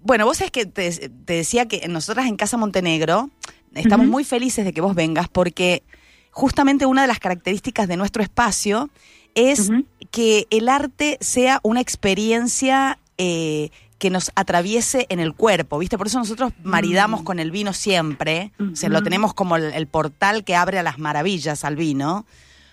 bueno, 0.00 0.24
vos 0.24 0.38
sabés 0.38 0.50
que 0.50 0.66
te, 0.66 0.90
te 0.90 1.32
decía 1.32 1.68
que 1.68 1.86
nosotras 1.86 2.26
en 2.26 2.36
Casa 2.36 2.56
Montenegro 2.56 3.30
estamos 3.78 4.06
muy 4.06 4.24
felices 4.24 4.64
de 4.64 4.72
que 4.72 4.80
vos 4.80 4.94
vengas 4.94 5.28
porque 5.28 5.82
justamente 6.30 6.86
una 6.86 7.02
de 7.02 7.08
las 7.08 7.18
características 7.18 7.88
de 7.88 7.96
nuestro 7.96 8.22
espacio 8.22 8.90
es 9.34 9.70
que 10.10 10.46
el 10.50 10.68
arte 10.68 11.18
sea 11.20 11.60
una 11.62 11.80
experiencia 11.80 12.98
eh, 13.18 13.70
que 13.98 14.10
nos 14.10 14.30
atraviese 14.36 15.06
en 15.08 15.18
el 15.20 15.34
cuerpo, 15.34 15.78
¿viste? 15.78 15.98
Por 15.98 16.06
eso 16.06 16.18
nosotros 16.18 16.52
maridamos 16.62 17.22
Mm. 17.22 17.24
con 17.24 17.38
el 17.40 17.50
vino 17.50 17.72
siempre, 17.72 18.52
o 18.60 18.76
sea, 18.76 18.88
lo 18.88 19.02
tenemos 19.02 19.34
como 19.34 19.56
el, 19.56 19.64
el 19.74 19.86
portal 19.88 20.44
que 20.44 20.54
abre 20.54 20.78
a 20.78 20.82
las 20.84 20.98
maravillas 20.98 21.64
al 21.64 21.74
vino, 21.76 22.24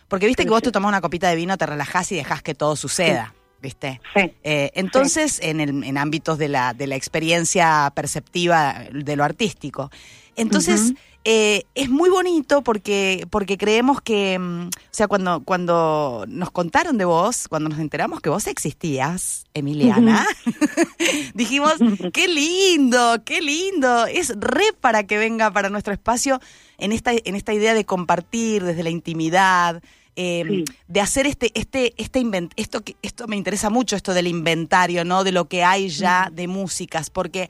porque 0.08 0.28
viste 0.28 0.44
Sí, 0.44 0.46
que 0.46 0.52
vos 0.52 0.60
sí. 0.60 0.66
te 0.66 0.72
tomás 0.72 0.90
una 0.90 1.02
copita 1.02 1.28
de 1.30 1.36
vino, 1.36 1.58
te 1.58 1.66
relajás 1.66 2.12
y 2.12 2.16
dejás 2.16 2.44
que 2.44 2.54
todo 2.54 2.76
suceda, 2.76 3.34
¿viste? 3.60 4.00
Eh, 4.44 4.70
entonces, 4.76 5.40
en, 5.42 5.62
el- 5.62 5.84
en 5.84 5.98
ámbitos 5.98 6.38
de 6.38 6.48
la, 6.48 6.76
de 6.76 6.86
la 6.86 6.96
experiencia 6.96 7.92
perceptiva 7.96 8.84
de 8.94 9.16
lo 9.16 9.24
artístico. 9.24 9.90
Entonces, 10.36 10.94
eh, 11.28 11.64
es 11.74 11.90
muy 11.90 12.12
bonito 12.12 12.62
porque, 12.62 13.26
porque 13.32 13.58
creemos 13.58 14.00
que, 14.00 14.38
mm, 14.38 14.68
o 14.68 14.70
sea, 14.92 15.08
cuando, 15.08 15.42
cuando 15.44 16.26
nos 16.28 16.52
contaron 16.52 17.00
de 17.00 17.06
vos, 17.06 17.48
cuando 17.48 17.70
nos 17.70 17.80
enteramos 17.80 18.22
que 18.22 18.30
vos 18.30 18.46
existías, 18.46 19.46
Emiliana, 19.56 20.28
dijimos, 21.34 21.74
qué 22.14 22.28
lindo, 22.28 23.24
qué 23.26 23.42
lindo. 23.42 24.06
Es 24.06 24.34
re 24.38 24.66
para 24.80 25.08
que 25.08 25.18
venga 25.18 25.50
para 25.50 25.70
nuestro 25.70 25.94
espacio 25.94 26.40
en 26.78 26.92
esta, 26.92 27.12
en 27.12 27.36
esta 27.36 27.54
idea 27.54 27.74
de 27.74 27.86
compartir 27.86 28.64
desde 28.64 28.84
la 28.84 28.92
intimidad, 28.92 29.82
eh, 30.16 30.44
Sí. 30.48 30.66
de 30.88 31.02
hacer 31.02 31.28
este, 31.28 31.52
este, 31.56 31.94
este 31.98 32.20
invent 32.20 32.54
esto 32.56 32.82
que, 32.84 32.96
esto 33.02 33.28
me 33.28 33.36
interesa 33.36 33.70
mucho, 33.70 33.96
esto 33.96 34.14
del 34.14 34.28
inventario, 34.28 35.04
¿no? 35.04 35.24
De 35.24 35.32
lo 35.32 35.46
que 35.46 35.64
hay 35.64 35.90
ya 35.90 36.30
de 36.32 36.48
músicas, 36.48 37.10
porque, 37.10 37.50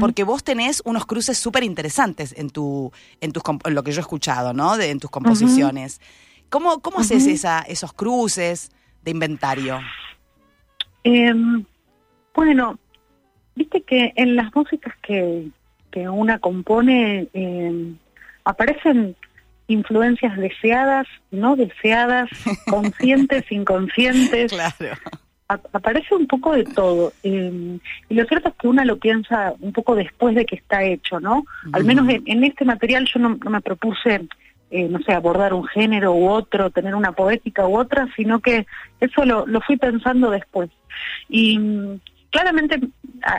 porque 0.00 0.24
vos 0.24 0.42
tenés 0.42 0.82
unos 0.84 1.06
cruces 1.06 1.38
súper 1.38 1.62
interesantes 1.62 2.34
en 2.36 2.50
tu, 2.50 2.92
en 3.20 3.32
tus 3.32 3.42
en 3.64 3.74
lo 3.74 3.82
que 3.82 3.92
yo 3.92 3.98
he 3.98 4.00
escuchado, 4.00 4.52
¿no? 4.52 4.76
De, 4.76 4.90
en 4.90 4.98
tus 4.98 5.10
composiciones. 5.10 6.00
¿Cómo, 6.50 6.80
cómo 6.80 7.00
haces 7.00 7.26
esa, 7.26 7.60
esos 7.60 7.92
cruces 7.92 8.70
de 9.02 9.10
inventario? 9.10 9.80
Em, 11.04 11.64
bueno, 12.34 12.78
viste 13.54 13.82
que 13.82 14.12
en 14.16 14.36
las 14.36 14.54
músicas 14.54 14.94
que, 15.02 15.48
que 15.90 16.08
una 16.08 16.38
compone 16.38 17.28
em, 17.34 17.96
aparecen 18.44 19.16
influencias 19.68 20.36
deseadas, 20.36 21.06
no 21.30 21.56
deseadas, 21.56 22.28
conscientes, 22.68 23.44
inconscientes, 23.50 24.52
Claro. 24.52 24.96
a- 25.48 25.60
aparece 25.72 26.14
un 26.14 26.26
poco 26.26 26.52
de 26.52 26.64
todo. 26.64 27.12
eh, 27.22 27.78
y 28.08 28.14
lo 28.14 28.24
cierto 28.26 28.48
es 28.50 28.54
que 28.56 28.68
una 28.68 28.84
lo 28.84 28.98
piensa 28.98 29.54
un 29.60 29.72
poco 29.72 29.94
después 29.94 30.34
de 30.34 30.44
que 30.46 30.56
está 30.56 30.82
hecho, 30.82 31.20
¿no? 31.20 31.44
Al 31.72 31.84
menos 31.84 32.08
en, 32.08 32.22
en 32.26 32.44
este 32.44 32.64
material 32.64 33.06
yo 33.12 33.20
no, 33.20 33.36
no 33.42 33.50
me 33.50 33.60
propuse, 33.60 34.26
eh, 34.70 34.88
no 34.88 34.98
sé, 35.00 35.12
abordar 35.12 35.54
un 35.54 35.64
género 35.64 36.12
u 36.12 36.28
otro, 36.28 36.70
tener 36.70 36.94
una 36.94 37.12
poética 37.12 37.66
u 37.66 37.76
otra, 37.78 38.08
sino 38.16 38.40
que 38.40 38.66
eso 39.00 39.24
lo, 39.24 39.46
lo 39.46 39.60
fui 39.60 39.76
pensando 39.76 40.30
después. 40.30 40.70
Y 41.28 41.58
mm, 41.58 42.00
claramente 42.30 42.80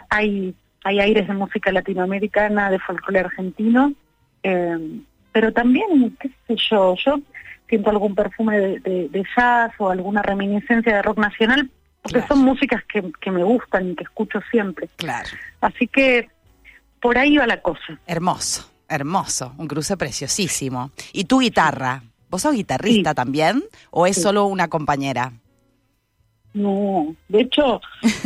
hay, 0.10 0.54
hay 0.84 1.00
aires 1.00 1.28
de 1.28 1.34
música 1.34 1.72
latinoamericana, 1.72 2.70
de 2.72 2.80
folclore 2.80 3.20
argentino, 3.22 3.94
eh, 4.44 4.78
pero 5.36 5.52
también, 5.52 6.16
qué 6.18 6.30
sé 6.48 6.56
yo, 6.72 6.96
yo 7.06 7.20
siento 7.68 7.90
algún 7.90 8.16
perfume 8.16 8.58
de, 8.58 8.80
de- 8.80 9.10
de 9.10 9.24
jazz 9.36 9.74
o 9.80 9.90
alguna 9.90 10.22
reminiscencia 10.22 10.96
de 10.96 11.02
rock 11.02 11.18
nacional, 11.18 11.70
porque 12.02 12.20
Claro. 12.20 12.28
son 12.36 12.46
músicas 12.46 12.82
que, 12.86 13.12
que 13.20 13.32
me 13.32 13.44
gustan 13.44 13.90
y 13.90 13.96
que 13.96 14.04
escucho 14.06 14.40
siempre. 14.50 14.88
Claro. 14.96 15.28
Así 15.60 15.88
que 15.90 16.30
por 17.02 17.18
ahí 17.18 17.36
va 17.36 17.46
la 17.48 17.62
cosa. 17.62 18.00
Hermoso, 18.08 18.72
hermoso. 18.88 19.54
Un 19.58 19.68
cruce 19.68 19.98
preciosísimo. 19.98 20.92
¿Y 21.12 21.26
tu 21.26 21.40
guitarra? 21.42 22.02
¿Vos 22.30 22.44
sos 22.44 22.54
guitarrista 22.56 23.10
Sí. 23.10 23.16
también? 23.16 23.62
¿O 23.92 24.08
es 24.08 24.16
Sí. 24.16 24.22
solo 24.22 24.46
una 24.46 24.70
compañera? 24.70 25.34
No, 26.56 27.14
de 27.28 27.42
hecho, 27.42 27.82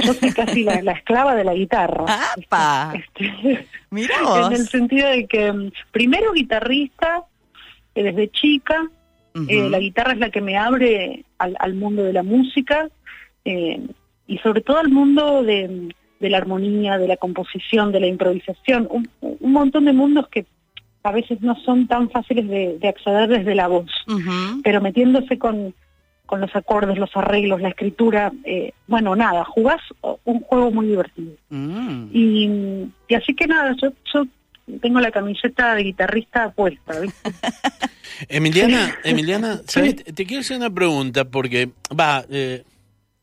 yo 0.05 0.13
soy 0.13 0.31
casi 0.31 0.63
la, 0.63 0.81
la 0.83 0.91
esclava 0.91 1.33
de 1.33 1.43
la 1.43 1.55
guitarra. 1.55 2.05
¡Apa! 2.07 2.93
Este, 2.93 3.67
Mira 3.89 4.15
en 4.45 4.53
el 4.53 4.67
sentido 4.67 5.09
de 5.09 5.25
que 5.25 5.51
mm, 5.51 5.71
primero 5.91 6.31
guitarrista 6.33 7.24
eh, 7.95 8.03
desde 8.03 8.29
chica, 8.29 8.88
eh, 9.48 9.67
la 9.69 9.79
guitarra 9.79 10.13
es 10.13 10.19
la 10.19 10.29
que 10.29 10.41
me 10.41 10.57
abre 10.57 11.25
al, 11.39 11.55
al 11.59 11.74
mundo 11.74 12.03
de 12.03 12.13
la 12.13 12.24
música 12.24 12.88
eh, 13.45 13.79
y 14.27 14.38
sobre 14.39 14.62
todo 14.62 14.77
al 14.77 14.89
mundo 14.89 15.41
de, 15.41 15.89
de 16.19 16.29
la 16.29 16.38
armonía, 16.38 17.00
de 17.00 17.07
la 17.07 17.17
composición, 17.17 17.91
de 17.91 18.00
la 18.00 18.07
improvisación, 18.07 18.88
un, 18.91 19.09
un 19.21 19.51
montón 19.51 19.86
de 19.86 19.93
mundos 19.93 20.27
que 20.27 20.45
a 21.01 21.12
veces 21.12 21.41
no 21.41 21.55
son 21.63 21.88
tan 21.88 22.12
fáciles 22.12 22.48
de, 22.48 22.77
de 22.77 22.88
acceder 22.89 23.29
desde 23.29 23.55
la 23.55 23.67
voz, 23.67 23.89
pero 24.63 24.81
metiéndose 24.81 25.39
con, 25.39 25.74
con 26.29 26.39
los 26.41 26.55
acordes, 26.55 26.98
los 27.00 27.09
arreglos, 27.15 27.59
la 27.59 27.69
escritura, 27.69 28.31
eh, 28.45 28.71
bueno, 28.86 29.15
nada, 29.15 29.43
jugás 29.45 29.81
un 30.25 30.41
juego 30.41 30.69
muy 30.71 30.86
divertido. 30.86 31.33
Mm. 31.50 32.09
Y, 32.13 32.88
y 33.07 33.15
así 33.15 33.33
que 33.33 33.48
nada, 33.48 33.75
yo, 33.81 33.89
yo 34.13 34.25
tengo 34.79 35.00
la 35.00 35.09
camiseta 35.09 35.74
de 35.74 35.83
guitarrista 35.83 36.51
puesta, 36.51 37.00
¿viste? 37.00 37.31
Emiliana, 38.29 38.95
Emiliana. 39.03 39.62
Te 39.63 40.25
quiero 40.25 40.41
hacer 40.41 40.57
una 40.57 40.69
pregunta 40.69 41.25
porque, 41.25 41.69
va, 42.00 42.24
eh, 42.29 42.63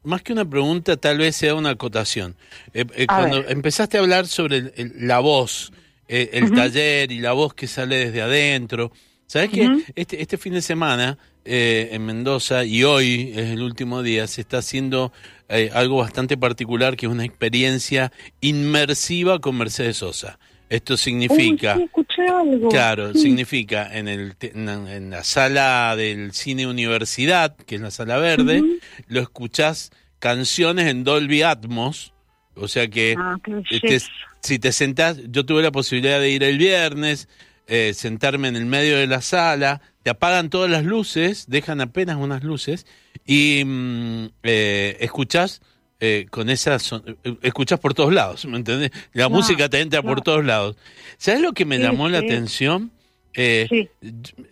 más 0.03 0.23
que 0.23 0.33
una 0.33 0.45
pregunta, 0.45 0.97
tal 0.97 1.19
vez 1.19 1.37
sea 1.37 1.55
una 1.55 1.71
acotación. 1.71 2.35
Eh, 2.75 2.85
eh, 2.97 3.07
cuando 3.07 3.43
ver. 3.43 3.53
empezaste 3.53 3.99
a 3.99 4.01
hablar 4.01 4.27
sobre 4.27 4.57
el- 4.57 4.73
el- 4.77 4.93
la 5.07 5.21
voz, 5.21 5.73
eh, 6.09 6.31
el 6.33 6.53
taller 6.53 7.13
y 7.13 7.21
la 7.21 7.33
voz 7.33 7.55
que 7.55 7.67
sale 7.67 7.97
desde 8.07 8.23
adentro, 8.23 8.91
¿sabes 9.27 9.51
qué? 9.51 9.67
Ujú. 9.69 9.83
Este, 9.95 10.21
este 10.23 10.39
fin 10.39 10.55
de 10.55 10.63
semana 10.63 11.19
eh, 11.47 11.91
en 11.93 12.05
Mendoza 12.05 12.65
y 12.65 12.83
hoy 12.85 13.33
es 13.37 13.50
el 13.50 13.62
último 13.62 14.03
día, 14.03 14.26
se 14.26 14.41
está 14.41 14.59
haciendo 14.59 15.12
eh, 15.49 15.71
algo 15.73 15.99
bastante 15.99 16.37
particular 16.37 16.97
que 16.97 17.07
es 17.07 17.12
una 17.12 17.25
experiencia 17.25 18.12
inmersiva 18.41 19.38
con 19.38 19.57
Mercedes 19.57 19.99
Sosa. 19.99 20.38
Esto 20.69 20.97
significa... 20.97 21.76
Uy, 21.76 21.88
sí, 22.15 22.23
algo. 22.23 22.69
Claro, 22.69 23.12
Sí. 23.12 23.21
significa 23.21 23.88
en, 23.97 24.09
el, 24.09 24.35
en, 24.41 24.67
la- 24.67 24.97
en 24.97 25.11
la 25.11 25.23
sala 25.23 25.95
del 25.97 26.33
cine 26.33 26.67
universidad, 26.67 27.55
que 27.57 27.76
es 27.76 27.81
la 27.81 27.93
sala 27.93 28.17
verde, 28.19 28.62
lo 29.07 29.21
escuchás 29.21 29.91
canciones 30.19 30.87
en 30.88 31.05
Dolby 31.05 31.43
Atmos, 31.43 32.12
o 32.57 32.67
sea 32.67 32.88
que 32.88 33.15
Ah, 33.17 33.37
te- 33.81 34.00
si 34.43 34.59
te 34.59 34.73
sentás, 34.73 35.19
yo 35.29 35.47
tuve 35.47 35.62
la 35.62 35.71
posibilidad 35.71 36.19
de 36.19 36.31
ir 36.31 36.43
el 36.43 36.59
viernes, 36.59 37.29
eh, 37.69 37.93
sentarme 37.95 38.49
en 38.49 38.57
el 38.57 38.67
medio 38.67 38.97
de 38.97 39.07
la 39.07 39.21
sala, 39.23 39.81
te 40.07 40.11
apagan 40.11 40.51
todas 40.51 40.71
las 40.71 40.85
luces, 40.85 41.47
dejan 41.49 41.81
apenas 41.81 42.15
unas 42.17 42.45
luces 42.45 42.87
y 43.27 43.65
mm, 43.67 44.27
eh, 44.45 44.97
escuchás 45.01 45.63
eh, 45.99 46.27
con 46.31 46.49
esas, 46.49 46.85
son- 46.85 47.03
eh, 47.25 47.35
escuchás 47.43 47.81
por 47.81 47.93
todos 47.93 48.13
lados, 48.15 48.45
¿me 48.47 48.57
entendés? 48.57 48.93
La 49.15 49.29
música 49.29 49.69
te 49.69 49.81
entra 49.81 50.03
por 50.03 50.21
todos 50.21 50.45
lados. 50.45 50.77
¿Sabes 51.19 51.41
lo 51.41 51.55
que 51.55 51.65
me 51.65 51.79
Sí, 51.79 51.83
llamó 51.83 52.09
la 52.09 52.19
atención? 52.19 52.93
Eh, 53.35 53.67
Sí. 53.69 53.89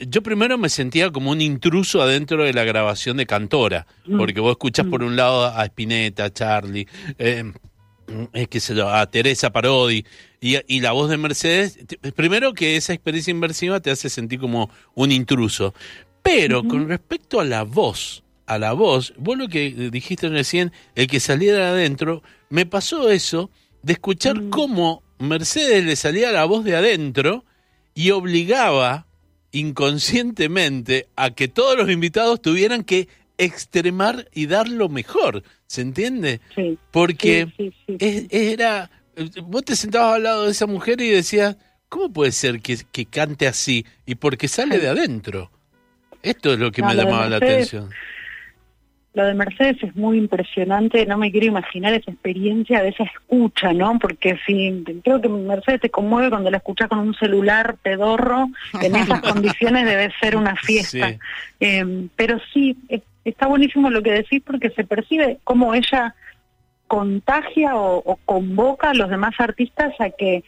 yo 0.09 0.25
primero 0.25 0.59
me 0.59 0.69
sentía 0.69 1.11
como 1.13 1.31
un 1.31 1.41
intruso 1.41 2.03
adentro 2.03 2.43
de 2.43 2.53
la 2.53 2.65
grabación 2.65 3.17
de 3.17 3.27
Cantora, 3.27 3.87
Mm. 4.07 4.19
porque 4.19 4.41
vos 4.41 4.51
escuchás 4.51 4.87
por 4.87 5.05
un 5.05 5.15
lado 5.15 5.45
a 5.47 5.65
Spinetta, 5.67 6.25
a 6.25 6.31
Charlie, 6.33 6.89
eh, 7.17 7.45
eh, 8.33 8.47
qué 8.47 8.61
sé 8.61 8.75
yo, 8.75 8.89
a 8.89 9.11
Teresa 9.11 9.51
Parodi 9.51 10.05
y, 10.41 10.57
y 10.67 10.81
la 10.81 10.93
voz 10.93 11.11
de 11.11 11.17
Mercedes. 11.17 11.79
Primero 12.15 12.53
que 12.53 12.77
esa 12.77 12.93
experiencia 12.93 13.31
inmersiva 13.31 13.81
te 13.81 13.91
hace 13.91 14.09
sentir 14.09 14.41
como 14.41 14.71
un 14.95 15.13
intruso. 15.13 15.75
Pero 16.23 16.65
con 16.65 16.89
respecto 16.89 17.39
a 17.39 17.45
la 17.45 17.65
voz, 17.65 18.25
a 18.47 18.59
la 18.59 18.73
voz, 18.73 19.13
vos 19.19 19.37
lo 19.37 19.49
que 19.49 19.71
dijiste 19.91 20.29
recién, 20.31 20.73
el 20.95 21.07
que 21.07 21.21
saliera 21.21 21.59
de 21.59 21.83
adentro, 21.83 22.23
me 22.49 22.65
pasó 22.65 23.11
eso 23.11 23.51
de 23.83 23.93
escuchar 23.93 24.49
cómo 24.49 25.03
Mercedes 25.19 25.85
le 25.85 25.97
salía 25.97 26.33
la 26.33 26.47
voz 26.47 26.65
de 26.65 26.77
adentro 26.77 27.45
y 27.95 28.11
obligaba 28.11 29.07
inconscientemente 29.53 31.09
a 31.15 31.31
que 31.31 31.49
todos 31.49 31.77
los 31.77 31.91
invitados 31.91 32.41
tuvieran 32.41 32.85
que 32.85 33.09
extremar 33.39 34.29
y 34.33 34.47
dar 34.47 34.69
lo 34.69 34.89
mejor, 34.89 35.43
¿se 35.75 35.81
entiende? 35.83 36.41
Sí. 36.55 36.79
Porque 36.91 37.49
Sí, 37.57 37.73
sí, 37.87 37.97
sí, 37.97 37.97
es- 37.99 38.27
era, 38.31 38.91
vos 39.43 39.65
te 39.65 39.75
sentabas 39.77 40.17
al 40.17 40.23
lado 40.23 40.45
de 40.45 40.53
esa 40.53 40.67
mujer 40.67 41.01
y 41.01 41.11
decías, 41.11 41.57
¿cómo 41.89 42.13
puede 42.13 42.33
ser 42.33 42.61
que, 42.61 42.79
que 42.93 43.07
cante 43.07 43.47
así? 43.49 43.85
Y 44.07 44.15
porque 44.15 44.49
sale 44.49 44.79
de 44.79 44.89
adentro. 44.89 45.51
Esto 46.23 46.53
es 46.55 46.59
lo 46.59 46.71
que 46.73 46.81
No, 46.83 46.89
me 46.89 46.95
lo 46.95 47.03
llamaba 47.03 47.29
la 47.29 47.37
atención. 47.37 47.91
Lo 49.13 49.25
de 49.27 49.35
Mercedes 49.35 49.77
es 49.83 49.95
muy 49.95 50.19
impresionante, 50.19 51.07
no 51.07 51.17
me 51.17 51.31
quiero 51.31 51.47
imaginar 51.47 51.95
esa 51.95 52.11
experiencia 52.11 52.83
de 52.83 52.89
esa 52.89 53.05
escucha, 53.05 53.73
¿no? 53.73 53.97
Porque 54.01 54.37
si 54.45 54.83
creo 55.05 55.21
que 55.21 55.29
Mercedes 55.29 55.83
te 55.83 55.91
conmueve 55.91 56.31
cuando 56.31 56.51
la 56.51 56.57
escuchas 56.57 56.89
con 56.89 56.99
un 56.99 57.15
celular 57.15 57.77
pedorro, 57.81 58.49
en 58.83 58.97
esas 58.97 59.21
condiciones 59.21 59.85
debe 59.87 60.13
ser 60.21 60.37
una 60.37 60.57
fiesta. 60.57 61.17
Eh, 61.61 62.09
pero 62.17 62.41
sí, 62.53 62.77
es- 62.89 63.03
está 63.25 63.47
buenísimo 63.47 63.91
lo 63.91 64.03
que 64.03 64.13
decís 64.13 64.43
porque 64.45 64.71
se 64.71 64.85
percibe 64.85 65.39
cómo 65.45 65.75
ella 65.75 66.15
contagia 66.87 67.75
o, 67.77 67.99
o 68.05 68.17
convoca 68.25 68.91
a 68.91 68.95
los 68.95 69.09
demás 69.11 69.35
artistas 69.39 69.93
a 70.01 70.11
que 70.11 70.45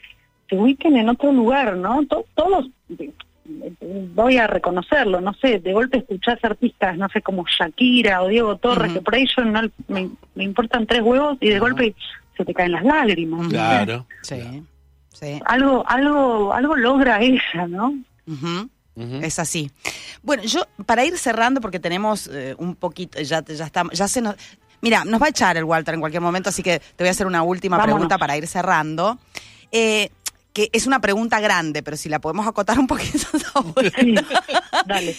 se 0.48 0.56
ubiquen 0.56 0.96
en 0.96 1.08
otro 1.08 1.32
lugar, 1.32 1.76
¿no? 1.76 2.04
To- 2.06 2.26
todos, 2.34 2.66
voy 4.14 4.36
a 4.38 4.46
reconocerlo, 4.46 5.20
no 5.20 5.32
sé, 5.34 5.58
de 5.60 5.72
golpe 5.72 5.98
escuchás 5.98 6.38
artistas, 6.44 6.96
no 6.98 7.08
sé, 7.08 7.22
como 7.22 7.44
Shakira 7.46 8.22
o 8.22 8.28
Diego 8.28 8.56
Torres, 8.56 8.92
que 8.92 9.00
por 9.00 9.14
ahí 9.14 9.26
yo 9.36 9.44
no 9.44 9.62
me, 9.88 10.10
me 10.34 10.44
importan 10.44 10.86
tres 10.86 11.02
huevos 11.02 11.38
y 11.40 11.48
de 11.48 11.58
golpe 11.58 11.94
se 12.36 12.44
te 12.44 12.52
caen 12.54 12.72
las 12.72 12.84
lágrimas. 12.84 13.48
Claro. 13.48 14.06
Sí, 14.22 14.62
sí. 15.14 15.40
Algo, 15.46 15.84
algo, 15.88 16.52
algo 16.52 16.76
logra 16.76 17.20
ella, 17.22 17.66
¿no? 17.68 17.94
Es 19.22 19.38
así. 19.38 19.70
Bueno, 20.26 20.42
yo 20.42 20.66
para 20.84 21.04
ir 21.04 21.16
cerrando 21.16 21.60
porque 21.60 21.78
tenemos 21.78 22.28
eh, 22.32 22.56
un 22.58 22.74
poquito, 22.74 23.20
ya 23.20 23.44
ya 23.44 23.64
estamos, 23.64 23.92
ya 23.96 24.08
se 24.08 24.20
nos, 24.20 24.34
mira, 24.80 25.04
nos 25.04 25.22
va 25.22 25.26
a 25.26 25.28
echar 25.28 25.56
el 25.56 25.62
Walter 25.62 25.94
en 25.94 26.00
cualquier 26.00 26.20
momento, 26.20 26.48
así 26.48 26.64
que 26.64 26.80
te 26.80 27.04
voy 27.04 27.08
a 27.08 27.12
hacer 27.12 27.28
una 27.28 27.44
última 27.44 27.76
Vámonos. 27.76 27.94
pregunta 27.94 28.18
para 28.18 28.36
ir 28.36 28.46
cerrando. 28.48 29.18
Eh, 29.70 30.10
que 30.52 30.68
es 30.72 30.86
una 30.86 31.00
pregunta 31.00 31.38
grande, 31.38 31.82
pero 31.82 31.96
si 31.96 32.08
la 32.08 32.18
podemos 32.18 32.46
acotar 32.46 32.78
un 32.78 32.86
poquito. 32.88 33.28
Sí, 34.00 34.14
dale. 34.86 35.16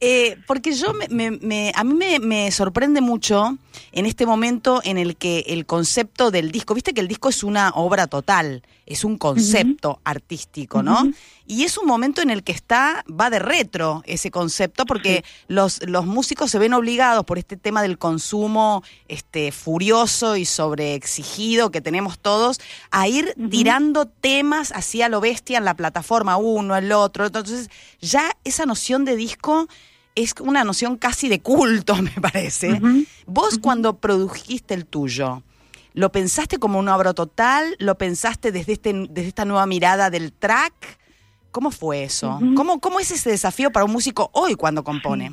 Eh, 0.00 0.36
porque 0.46 0.72
yo 0.74 0.92
me, 0.94 1.08
me- 1.08 1.32
me- 1.32 1.72
a 1.74 1.82
mí 1.82 1.92
me, 1.94 2.20
me 2.20 2.50
sorprende 2.52 3.00
mucho 3.00 3.58
en 3.90 4.06
este 4.06 4.26
momento 4.26 4.80
en 4.84 4.96
el 4.96 5.16
que 5.16 5.40
el 5.48 5.66
concepto 5.66 6.30
del 6.30 6.52
disco, 6.52 6.74
viste 6.74 6.94
que 6.94 7.00
el 7.00 7.08
disco 7.08 7.28
es 7.28 7.42
una 7.42 7.70
obra 7.70 8.06
total, 8.06 8.62
es 8.86 9.02
un 9.04 9.18
concepto 9.18 10.00
artístico, 10.04 10.82
¿no? 10.84 11.02
Y 11.46 11.64
es 11.64 11.78
un 11.78 11.86
momento 11.86 12.20
en 12.22 12.30
el 12.30 12.42
que 12.42 12.52
está, 12.52 13.04
va 13.08 13.28
de 13.30 13.38
retro 13.38 14.02
ese 14.06 14.30
concepto, 14.30 14.84
porque 14.86 15.24
los, 15.48 15.80
los 15.88 16.06
músicos 16.06 16.50
se 16.50 16.58
ven 16.58 16.74
obligados 16.74 17.24
por 17.24 17.38
este 17.38 17.56
tema 17.56 17.82
del 17.82 17.98
consumo 17.98 18.82
este, 19.08 19.50
furioso 19.50 20.36
y 20.36 20.44
sobreexigido 20.44 21.70
que 21.70 21.80
tenemos 21.80 22.18
todos, 22.18 22.60
a 22.90 23.08
ir 23.08 23.34
tirando 23.50 24.06
temas 24.06 24.72
hacia 24.72 25.08
lo 25.08 25.20
bestia 25.20 25.58
en 25.58 25.64
la 25.64 25.74
plataforma, 25.74 26.36
uno, 26.36 26.76
el 26.76 26.92
otro. 26.92 27.26
Entonces, 27.26 27.70
ya 28.00 28.30
esa 28.44 28.66
noción 28.66 29.04
de 29.04 29.16
disco 29.16 29.68
es 30.22 30.34
una 30.40 30.64
noción 30.64 30.96
casi 30.96 31.28
de 31.28 31.40
culto, 31.40 31.96
me 32.02 32.10
parece. 32.20 32.80
Vos 33.26 33.58
cuando 33.58 33.98
produjiste 33.98 34.74
el 34.74 34.86
tuyo, 34.86 35.42
¿lo 35.94 36.12
pensaste 36.12 36.58
como 36.58 36.78
una 36.78 36.96
obra 36.96 37.14
total? 37.14 37.76
¿Lo 37.78 37.96
pensaste 37.96 38.52
desde, 38.52 38.72
este, 38.72 38.92
desde 38.92 39.28
esta 39.28 39.44
nueva 39.44 39.66
mirada 39.66 40.10
del 40.10 40.32
track? 40.32 40.98
¿Cómo 41.50 41.70
fue 41.70 42.04
eso? 42.04 42.38
¿Cómo, 42.54 42.80
¿Cómo 42.80 43.00
es 43.00 43.10
ese 43.10 43.30
desafío 43.30 43.70
para 43.70 43.84
un 43.84 43.92
músico 43.92 44.30
hoy 44.32 44.54
cuando 44.54 44.84
compone? 44.84 45.32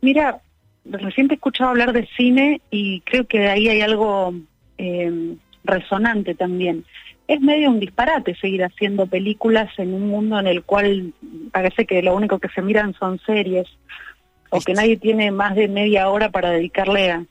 Mira, 0.00 0.40
recién 0.84 1.28
te 1.28 1.34
he 1.34 1.36
escuchado 1.36 1.70
hablar 1.70 1.92
de 1.92 2.08
cine 2.16 2.62
y 2.70 3.00
creo 3.00 3.26
que 3.26 3.48
ahí 3.48 3.68
hay 3.68 3.82
algo 3.82 4.32
eh, 4.78 5.36
resonante 5.64 6.34
también. 6.34 6.84
Es 7.32 7.40
medio 7.40 7.70
un 7.70 7.78
disparate 7.78 8.34
seguir 8.34 8.64
haciendo 8.64 9.06
películas 9.06 9.68
en 9.78 9.94
un 9.94 10.08
mundo 10.08 10.40
en 10.40 10.48
el 10.48 10.64
cual 10.64 11.12
parece 11.52 11.86
que 11.86 12.02
lo 12.02 12.16
único 12.16 12.40
que 12.40 12.48
se 12.48 12.60
miran 12.60 12.92
son 12.94 13.20
series 13.20 13.68
o 14.50 14.58
que 14.60 14.74
nadie 14.74 14.96
tiene 14.96 15.30
más 15.30 15.54
de 15.54 15.68
media 15.68 16.08
hora 16.10 16.30
para 16.30 16.50
dedicarle 16.50 17.12
a, 17.12 17.24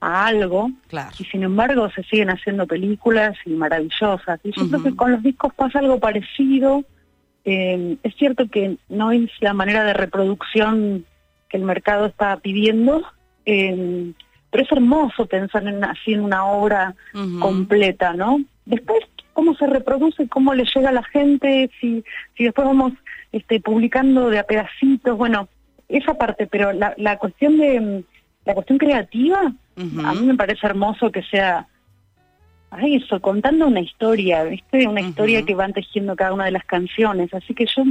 a 0.00 0.26
algo 0.26 0.70
Claro. 0.88 1.08
y 1.18 1.24
sin 1.24 1.42
embargo 1.42 1.88
se 1.90 2.02
siguen 2.02 2.28
haciendo 2.28 2.66
películas 2.66 3.34
y 3.46 3.50
maravillosas. 3.54 4.38
Y 4.44 4.50
yo 4.52 4.68
creo 4.68 4.82
que 4.82 4.94
con 4.94 5.12
los 5.12 5.22
discos 5.22 5.54
pasa 5.54 5.78
algo 5.78 5.98
parecido. 5.98 6.84
Eh, 7.46 7.96
es 8.02 8.14
cierto 8.16 8.48
que 8.50 8.76
no 8.90 9.10
es 9.10 9.30
la 9.40 9.54
manera 9.54 9.84
de 9.84 9.94
reproducción 9.94 11.06
que 11.48 11.56
el 11.56 11.62
mercado 11.64 12.04
está 12.04 12.36
pidiendo, 12.36 13.04
eh, 13.46 14.12
pero 14.50 14.64
es 14.64 14.70
hermoso 14.72 15.24
pensar 15.24 15.66
en 15.66 15.82
así 15.82 16.12
en 16.12 16.20
una 16.20 16.44
obra 16.44 16.94
completa, 17.40 18.12
¿no? 18.12 18.40
Después, 18.66 18.98
cómo 19.36 19.54
se 19.54 19.66
reproduce, 19.66 20.28
cómo 20.28 20.54
le 20.54 20.64
llega 20.64 20.88
a 20.88 20.92
la 20.92 21.02
gente, 21.02 21.70
si, 21.78 22.02
si 22.34 22.44
después 22.44 22.66
vamos 22.66 22.94
este, 23.32 23.60
publicando 23.60 24.30
de 24.30 24.38
a 24.38 24.44
pedacitos, 24.44 25.18
bueno, 25.18 25.50
esa 25.90 26.14
parte, 26.14 26.46
pero 26.46 26.72
la, 26.72 26.94
la 26.96 27.18
cuestión 27.18 27.58
de 27.58 27.78
mm, 27.78 28.04
la 28.46 28.54
cuestión 28.54 28.78
creativa, 28.78 29.40
a 29.42 30.14
mí 30.14 30.20
me 30.22 30.36
parece 30.36 30.66
hermoso 30.66 31.12
que 31.12 31.22
sea 31.24 31.66
ay, 32.70 32.96
eso, 32.96 33.20
contando 33.20 33.66
una 33.66 33.80
historia, 33.80 34.44
¿viste? 34.44 34.86
Una 34.86 35.00
historia 35.00 35.42
que 35.44 35.54
van 35.54 35.72
tejiendo 35.72 36.14
cada 36.16 36.32
una 36.34 36.44
de 36.44 36.50
las 36.50 36.64
canciones. 36.64 37.32
Así 37.32 37.54
que 37.54 37.64
yo 37.66 37.84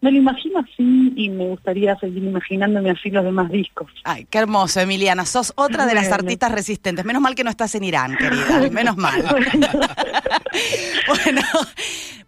me 0.00 0.10
lo 0.10 0.18
imagino 0.18 0.58
así 0.60 1.12
y 1.16 1.28
me 1.30 1.46
gustaría 1.48 1.96
seguir 1.98 2.24
imaginándome 2.24 2.90
así 2.90 3.10
los 3.10 3.24
demás 3.24 3.50
discos. 3.50 3.90
Ay, 4.04 4.26
qué 4.28 4.38
hermoso, 4.38 4.80
Emiliana. 4.80 5.24
Sos 5.26 5.52
otra 5.56 5.86
de 5.86 5.94
las 5.94 6.04
Bueno. 6.08 6.24
artistas 6.24 6.52
resistentes. 6.52 7.04
Menos 7.04 7.22
mal 7.22 7.34
que 7.34 7.44
no 7.44 7.50
estás 7.50 7.74
en 7.74 7.84
Irán, 7.84 8.16
querida. 8.16 8.68
Menos 8.72 8.96
mal. 8.96 9.22
Bueno, 11.06 11.40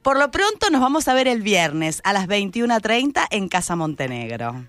por 0.02 0.18
lo 0.18 0.30
pronto 0.30 0.70
nos 0.70 0.80
vamos 0.80 1.08
a 1.08 1.14
ver 1.14 1.28
el 1.28 1.42
viernes 1.42 2.00
a 2.04 2.12
las 2.12 2.26
21.30 2.28 3.26
en 3.30 3.48
Casa 3.48 3.76
Montenegro. 3.76 4.64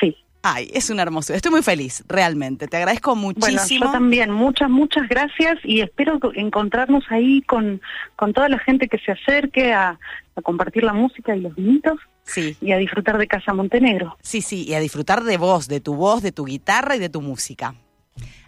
sí. 0.00 0.16
Ay, 0.50 0.70
es 0.72 0.88
una 0.90 1.02
hermosura. 1.02 1.36
Estoy 1.36 1.50
muy 1.52 1.62
feliz, 1.62 2.02
realmente. 2.08 2.68
Te 2.68 2.76
agradezco 2.76 3.14
Bueno, 3.14 3.34
muchísimo. 3.38 3.84
yo 3.86 3.92
también, 3.92 4.30
muchas, 4.30 4.70
muchas 4.70 5.08
gracias 5.08 5.58
y 5.64 5.80
espero 5.80 6.18
co- 6.20 6.32
encontrarnos 6.34 7.04
ahí 7.10 7.42
con, 7.42 7.80
con 8.16 8.32
toda 8.32 8.48
la 8.48 8.58
gente 8.58 8.88
que 8.88 8.98
se 8.98 9.12
acerque 9.12 9.72
a, 9.72 9.98
a 10.36 10.42
compartir 10.42 10.84
la 10.84 10.92
música 10.94 11.34
y 11.36 11.40
los 11.40 11.54
vinitos 11.54 11.98
Sí, 12.24 12.56
y 12.60 12.72
a 12.72 12.76
disfrutar 12.78 13.16
de 13.18 13.26
Casa 13.26 13.52
Montenegro. 13.54 14.16
sí, 14.22 14.40
sí. 14.42 14.64
Y 14.68 14.74
a 14.74 14.80
disfrutar 14.80 15.24
de 15.24 15.36
vos, 15.38 15.66
de 15.68 15.80
tu 15.80 15.94
voz, 15.94 16.22
de 16.22 16.30
tu 16.32 16.44
guitarra 16.44 16.94
y 16.96 16.98
de 16.98 17.08
tu 17.08 17.20
música. 17.22 17.74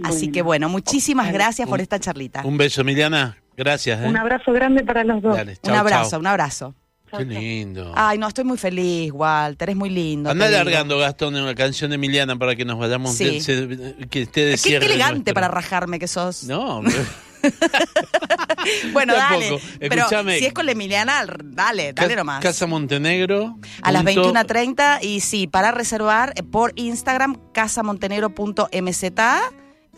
Así 0.02 0.30
que 0.32 0.42
bueno, 0.42 0.68
muchísimas 0.68 1.26
Bueno, 1.26 1.38
gracias 1.38 1.68
por 1.68 1.80
esta 1.80 1.98
charlita. 1.98 2.42
Un 2.44 2.56
beso, 2.58 2.80
Emiliana. 2.80 3.36
Gracias. 3.56 4.00
¿eh? 4.02 4.08
Un 4.08 4.16
abrazo 4.16 4.52
grande 4.52 4.84
para 4.84 5.04
los 5.04 5.20
dos. 5.22 5.36
Dale, 5.36 5.58
Un 5.62 5.70
abrazo, 5.72 6.10
chau. 6.12 6.20
un 6.20 6.26
abrazo. 6.26 6.74
Qué 7.16 7.24
lindo. 7.24 7.92
Ay, 7.96 8.18
no, 8.18 8.28
estoy 8.28 8.44
muy 8.44 8.56
feliz, 8.58 9.10
Walter, 9.12 9.70
es 9.70 9.76
muy 9.76 9.90
lindo. 9.90 10.30
Anda 10.30 10.46
te 10.46 10.50
digo. 10.52 10.60
alargando, 10.62 10.98
Gastón, 10.98 11.34
una 11.36 11.54
canción 11.54 11.90
de 11.90 11.96
Emiliana 11.96 12.36
para 12.36 12.54
que 12.56 12.64
nos 12.64 12.78
vayamos. 12.78 13.14
Sí. 13.16 13.24
de- 13.24 13.40
se- 13.40 14.08
que 14.08 14.22
esté 14.22 14.44
de 14.46 14.58
Qué, 14.58 14.76
elegante 14.76 15.14
nuestro. 15.16 15.34
para 15.34 15.48
rajarme 15.48 15.98
que 15.98 16.06
sos. 16.08 16.44
No, 16.44 16.82
bueno, 18.92 19.14
dale. 19.14 19.48
Tampoco. 19.48 19.70
Pero 19.78 19.94
Escúchame. 19.96 20.38
si 20.38 20.44
es 20.46 20.52
con 20.52 20.66
la 20.66 20.72
Emiliana, 20.72 21.24
dale, 21.42 21.92
dale 21.92 22.16
nomás. 22.16 22.42
Casa 22.42 22.66
Montenegro. 22.66 23.58
A 23.82 23.92
las 23.92 24.02
punto- 24.04 24.32
21.30 24.32 24.98
y 25.02 25.20
sí, 25.20 25.46
para 25.46 25.70
reservar 25.72 26.32
eh, 26.36 26.42
por 26.42 26.72
Instagram, 26.76 27.38
casamontenegro.mz. 27.52 29.04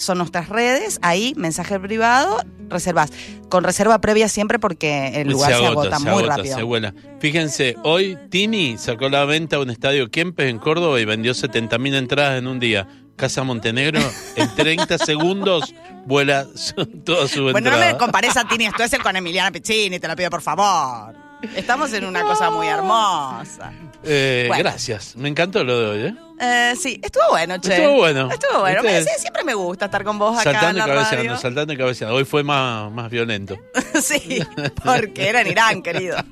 Son 0.02 0.18
nuestras 0.18 0.48
redes, 0.48 0.98
ahí, 1.02 1.32
mensaje 1.36 1.78
privado, 1.78 2.38
reservas. 2.68 3.10
Con 3.48 3.62
reserva 3.64 4.00
previa 4.00 4.28
siempre 4.28 4.58
porque 4.58 5.20
el 5.20 5.28
lugar 5.28 5.52
se, 5.54 5.64
agota, 5.66 5.98
muy 6.00 6.08
agota, 6.08 6.36
rápido. 6.36 6.56
se 6.56 6.62
vuela. 6.64 6.94
Fíjense, 7.20 7.76
hoy 7.84 8.18
Tini 8.30 8.78
sacó 8.78 9.08
la 9.08 9.24
venta 9.24 9.56
a 9.56 9.60
un 9.60 9.70
estadio 9.70 10.10
Kempes 10.10 10.50
en 10.50 10.58
Córdoba 10.58 11.00
y 11.00 11.04
vendió 11.04 11.32
70.000 11.34 11.94
entradas 11.94 12.38
en 12.38 12.46
un 12.48 12.58
día. 12.58 12.88
Casa 13.14 13.44
Montenegro, 13.44 14.00
en 14.36 14.52
30 14.56 14.98
segundos 15.04 15.72
vuela 16.06 16.46
su- 16.56 16.86
toda 17.04 17.28
su 17.28 17.42
Bueno, 17.42 17.60
no 17.60 17.66
entrada. 17.76 17.92
me 17.92 17.98
compares 17.98 18.36
a 18.36 18.44
Tini 18.48 18.66
Stuessel 18.70 19.02
con 19.02 19.14
Emiliana 19.14 19.52
Piccini, 19.52 20.00
te 20.00 20.08
lo 20.08 20.16
pido 20.16 20.30
por 20.30 20.40
favor. 20.42 21.14
Estamos 21.54 21.92
en 21.92 22.06
una 22.06 22.22
cosa 22.22 22.50
muy 22.50 22.66
hermosa. 22.66 23.72
Eh, 24.04 24.44
Bueno. 24.48 24.64
Gracias, 24.64 25.16
me 25.16 25.28
encantó 25.28 25.62
lo 25.64 25.78
de 25.78 25.86
hoy. 25.86 26.08
¿eh? 26.10 26.14
Eh, 26.40 26.74
sí, 26.76 27.00
estuvo 27.02 27.22
bueno, 27.30 27.56
che. 27.58 27.74
Estuvo 27.76 27.94
bueno. 27.98 28.28
Estuvo 28.30 28.60
bueno. 28.60 28.82
Me- 28.82 29.02
siempre 29.04 29.44
me 29.44 29.54
gusta 29.54 29.84
estar 29.84 30.02
con 30.02 30.18
vos 30.18 30.34
acá 30.38 30.50
Saltando 30.52 30.80
en 30.80 30.86
y 30.86 30.88
cabeceando, 30.90 31.24
radio. 31.28 31.36
saltando 31.40 31.72
y 31.72 31.76
cabeceando. 31.76 32.16
Hoy 32.16 32.24
fue 32.24 32.42
más, 32.42 32.90
más 32.90 33.08
violento. 33.10 33.56
sí, 34.02 34.42
porque 34.84 35.28
era 35.28 35.42
en 35.42 35.46
Irán, 35.48 35.82
querido. 35.82 36.16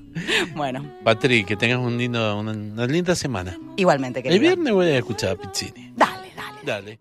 Bueno, 0.56 0.85
Patri, 1.04 1.44
que 1.44 1.54
tengas 1.56 1.78
un 1.78 1.96
lindo, 1.96 2.37
una, 2.37 2.50
una 2.50 2.87
linda 2.87 3.14
semana. 3.14 3.56
igualmente, 3.76 4.18
El 4.18 4.24
querido. 4.24 4.40
viernes 4.40 4.72
voy 4.72 4.87
a 4.88 4.98
escuchar 4.98 5.30
a 5.30 5.37
Pizzini. 5.37 5.92
Dale, 5.96 6.33
dale. 6.35 6.59
Dale. 6.64 7.00